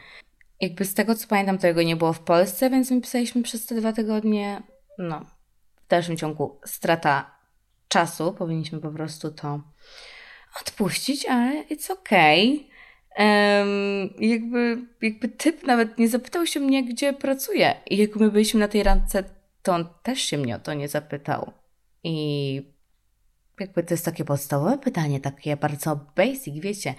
Jakby 0.61 0.85
z 0.85 0.95
tego 0.95 1.15
co 1.15 1.29
pamiętam, 1.29 1.59
to 1.59 1.67
jego 1.67 1.83
nie 1.83 1.97
było 1.97 2.13
w 2.13 2.21
Polsce, 2.21 2.71
więc 2.71 2.91
my 2.91 3.01
pisaliśmy 3.01 3.43
przez 3.43 3.67
te 3.67 3.75
dwa 3.75 3.93
tygodnie. 3.93 4.63
No, 4.99 5.27
w 5.87 5.89
dalszym 5.89 6.17
ciągu 6.17 6.61
strata 6.65 7.39
czasu. 7.89 8.33
Powinniśmy 8.33 8.81
po 8.81 8.91
prostu 8.91 9.31
to 9.31 9.61
odpuścić, 10.61 11.27
ale 11.27 11.65
it's 11.65 11.93
okay. 11.93 12.69
Um, 13.19 14.11
jakby, 14.19 14.79
jakby 15.03 15.29
typ 15.29 15.67
nawet 15.67 15.99
nie 15.99 16.09
zapytał 16.09 16.47
się 16.47 16.61
mnie, 16.61 16.85
gdzie 16.85 17.13
pracuję. 17.13 17.75
I 17.91 17.97
jak 17.97 18.17
my 18.17 18.31
byliśmy 18.31 18.61
na 18.61 18.69
tej 18.69 18.83
randce, 18.83 19.25
to 19.63 19.75
on 19.75 19.89
też 20.03 20.21
się 20.21 20.39
mnie 20.39 20.57
o 20.57 20.59
to 20.59 20.75
nie 20.75 20.89
zapytał. 20.89 21.53
I 22.05 22.79
jakby 23.61 23.83
to 23.83 23.95
jest 23.95 24.05
takie 24.05 24.25
podstawowe 24.25 24.79
pytanie, 24.79 25.21
takie 25.21 25.57
bardzo 25.57 26.01
basic, 26.17 26.61
wiecie, 26.61 26.95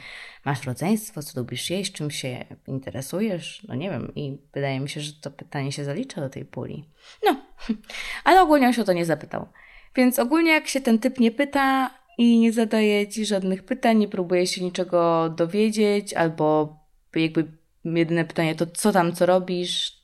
masz 0.46 0.64
rodzeństwo, 0.64 1.24
co 1.24 1.40
lubisz 1.40 1.70
jeść, 1.70 1.92
czym 1.92 2.12
się 2.12 2.46
interesujesz, 2.68 3.66
no 3.68 3.76
nie 3.76 3.90
wiem, 3.90 4.12
i 4.16 4.38
wydaje 4.54 4.80
mi 4.80 4.90
się, 4.90 5.02
że 5.02 5.14
to 5.14 5.32
pytanie 5.32 5.72
się 5.72 5.84
zalicza 5.84 6.22
do 6.22 6.30
tej 6.30 6.46
puli. 6.46 6.86
No, 7.24 7.42
ale 8.24 8.42
ogólnie 8.42 8.68
on 8.68 8.74
się 8.74 8.82
o 8.82 8.86
to 8.86 8.94
nie 8.94 9.06
zapytał. 9.06 9.48
Więc 9.96 10.20
ogólnie 10.20 10.52
jak 10.52 10.68
się 10.68 10.82
ten 10.82 11.00
typ 11.00 11.20
nie 11.20 11.32
pyta 11.32 11.92
i 12.18 12.40
nie 12.40 12.54
zadaje 12.54 13.08
ci 13.08 13.26
żadnych 13.26 13.64
pytań, 13.64 13.98
nie 13.98 14.08
próbuje 14.08 14.48
się 14.48 14.64
niczego 14.64 15.30
dowiedzieć, 15.30 16.14
albo 16.14 16.78
jakby 17.16 17.52
jedyne 17.86 18.26
pytanie 18.26 18.56
to 18.56 18.66
co 18.68 18.92
tam, 18.92 19.14
co 19.14 19.26
robisz, 19.26 19.99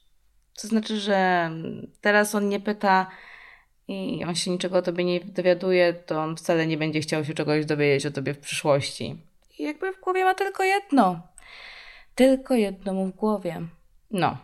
to 0.62 0.68
znaczy, 0.68 1.00
że 1.00 1.50
teraz 2.02 2.36
on 2.36 2.50
nie 2.50 2.60
pyta 2.60 3.08
i 3.88 4.26
on 4.28 4.36
się 4.36 4.52
niczego 4.52 4.78
o 4.78 4.82
tobie 4.82 5.04
nie 5.04 5.20
dowiaduje, 5.20 5.94
to 5.94 6.22
on 6.22 6.36
wcale 6.36 6.68
nie 6.68 6.78
będzie 6.78 7.00
chciał 7.00 7.26
się 7.26 7.34
czegoś 7.34 7.66
dowiedzieć 7.66 8.06
o 8.06 8.12
tobie 8.12 8.34
w 8.34 8.40
przyszłości. 8.40 9.18
I 9.60 9.64
jakby 9.64 9.94
w 9.94 10.02
głowie 10.02 10.24
ma 10.24 10.34
tylko 10.34 10.64
jedno. 10.64 11.22
Tylko 12.16 12.56
jedno 12.56 12.94
mu 12.94 13.06
w 13.06 13.16
głowie. 13.16 13.62
No. 14.12 14.38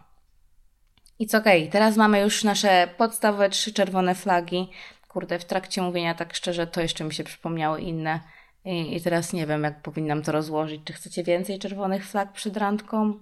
I 1.20 1.28
co 1.28 1.38
okej, 1.38 1.62
okay. 1.62 1.72
teraz 1.72 1.98
mamy 1.98 2.22
już 2.22 2.44
nasze 2.44 2.88
podstawowe 2.98 3.50
trzy 3.50 3.74
czerwone 3.74 4.16
flagi. 4.16 4.70
Kurde, 5.08 5.40
w 5.40 5.46
trakcie 5.46 5.82
mówienia 5.82 6.16
tak 6.16 6.36
szczerze, 6.36 6.68
to 6.68 6.82
jeszcze 6.82 7.04
mi 7.04 7.14
się 7.14 7.24
przypomniały 7.24 7.82
inne. 7.82 8.20
I, 8.66 8.96
I, 8.96 9.02
teraz 9.02 9.34
nie 9.34 9.48
wiem, 9.48 9.64
jak 9.64 9.82
powinnam 9.82 10.22
to 10.22 10.32
rozłożyć. 10.32 10.82
Czy 10.86 10.94
chcecie 10.94 11.24
więcej 11.24 11.60
czerwonych 11.60 12.08
flag 12.08 12.32
przed 12.32 12.58
randką? 12.58 13.20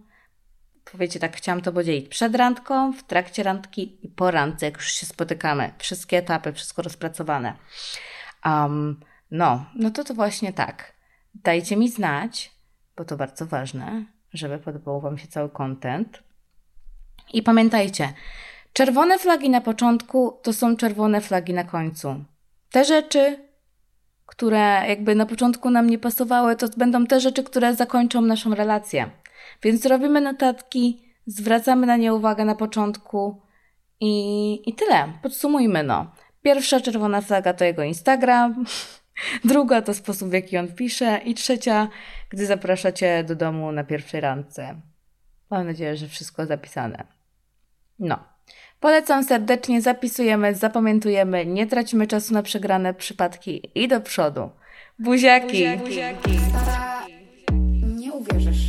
Powiecie 0.91 1.19
tak, 1.19 1.37
chciałam 1.37 1.61
to 1.61 1.71
podzielić 1.71 2.09
przed 2.09 2.35
randką, 2.35 2.93
w 2.93 3.03
trakcie 3.03 3.43
randki 3.43 3.97
i 4.01 4.09
po 4.09 4.31
randce, 4.31 4.65
jak 4.65 4.75
już 4.75 4.91
się 4.91 5.05
spotykamy. 5.05 5.71
Wszystkie 5.77 6.17
etapy, 6.17 6.53
wszystko 6.53 6.81
rozpracowane. 6.81 7.53
Um, 8.45 8.99
no, 9.31 9.65
no 9.75 9.91
to 9.91 10.03
to 10.03 10.13
właśnie 10.13 10.53
tak. 10.53 10.93
Dajcie 11.35 11.77
mi 11.77 11.89
znać, 11.89 12.51
bo 12.97 13.05
to 13.05 13.17
bardzo 13.17 13.45
ważne, 13.45 14.05
żeby 14.33 14.59
podobał 14.59 15.01
Wam 15.01 15.17
się 15.17 15.27
cały 15.27 15.49
content. 15.49 16.23
I 17.33 17.43
pamiętajcie, 17.43 18.13
czerwone 18.73 19.19
flagi 19.19 19.49
na 19.49 19.61
początku 19.61 20.39
to 20.43 20.53
są 20.53 20.77
czerwone 20.77 21.21
flagi 21.21 21.53
na 21.53 21.63
końcu. 21.63 22.23
Te 22.71 22.85
rzeczy, 22.85 23.49
które 24.25 24.83
jakby 24.87 25.15
na 25.15 25.25
początku 25.25 25.69
nam 25.69 25.89
nie 25.89 25.99
pasowały, 25.99 26.55
to 26.55 26.67
będą 26.77 27.05
te 27.05 27.19
rzeczy, 27.19 27.43
które 27.43 27.75
zakończą 27.75 28.21
naszą 28.21 28.55
relację. 28.55 29.09
Więc 29.63 29.85
robimy 29.85 30.21
notatki, 30.21 31.03
zwracamy 31.25 31.87
na 31.87 31.97
nie 31.97 32.13
uwagę 32.13 32.45
na 32.45 32.55
początku 32.55 33.41
i, 33.99 34.69
i 34.69 34.73
tyle. 34.73 35.13
Podsumujmy 35.23 35.83
no. 35.83 36.11
Pierwsza 36.41 36.79
czerwona 36.79 37.21
flaga 37.21 37.53
to 37.53 37.65
jego 37.65 37.83
Instagram, 37.83 38.65
druga 39.43 39.81
to 39.81 39.93
sposób 39.93 40.29
w 40.29 40.33
jaki 40.33 40.57
on 40.57 40.75
pisze 40.75 41.21
i 41.25 41.33
trzecia, 41.33 41.87
gdy 42.29 42.45
zapraszacie 42.45 43.23
do 43.23 43.35
domu 43.35 43.71
na 43.71 43.83
pierwszej 43.83 44.21
randce. 44.21 44.81
Mam 45.49 45.67
nadzieję, 45.67 45.97
że 45.97 46.07
wszystko 46.07 46.45
zapisane. 46.45 47.03
No. 47.99 48.19
Polecam 48.79 49.23
serdecznie, 49.23 49.81
zapisujemy, 49.81 50.55
zapamiętujemy, 50.55 51.45
nie 51.45 51.67
tracimy 51.67 52.07
czasu 52.07 52.33
na 52.33 52.43
przegrane 52.43 52.93
przypadki 52.93 53.61
i 53.75 53.87
do 53.87 54.01
przodu. 54.01 54.49
Buziaki! 54.99 55.77
Buziaki. 55.77 56.39
Stara, 56.49 57.05
nie 57.81 58.13
uwierzysz. 58.13 58.68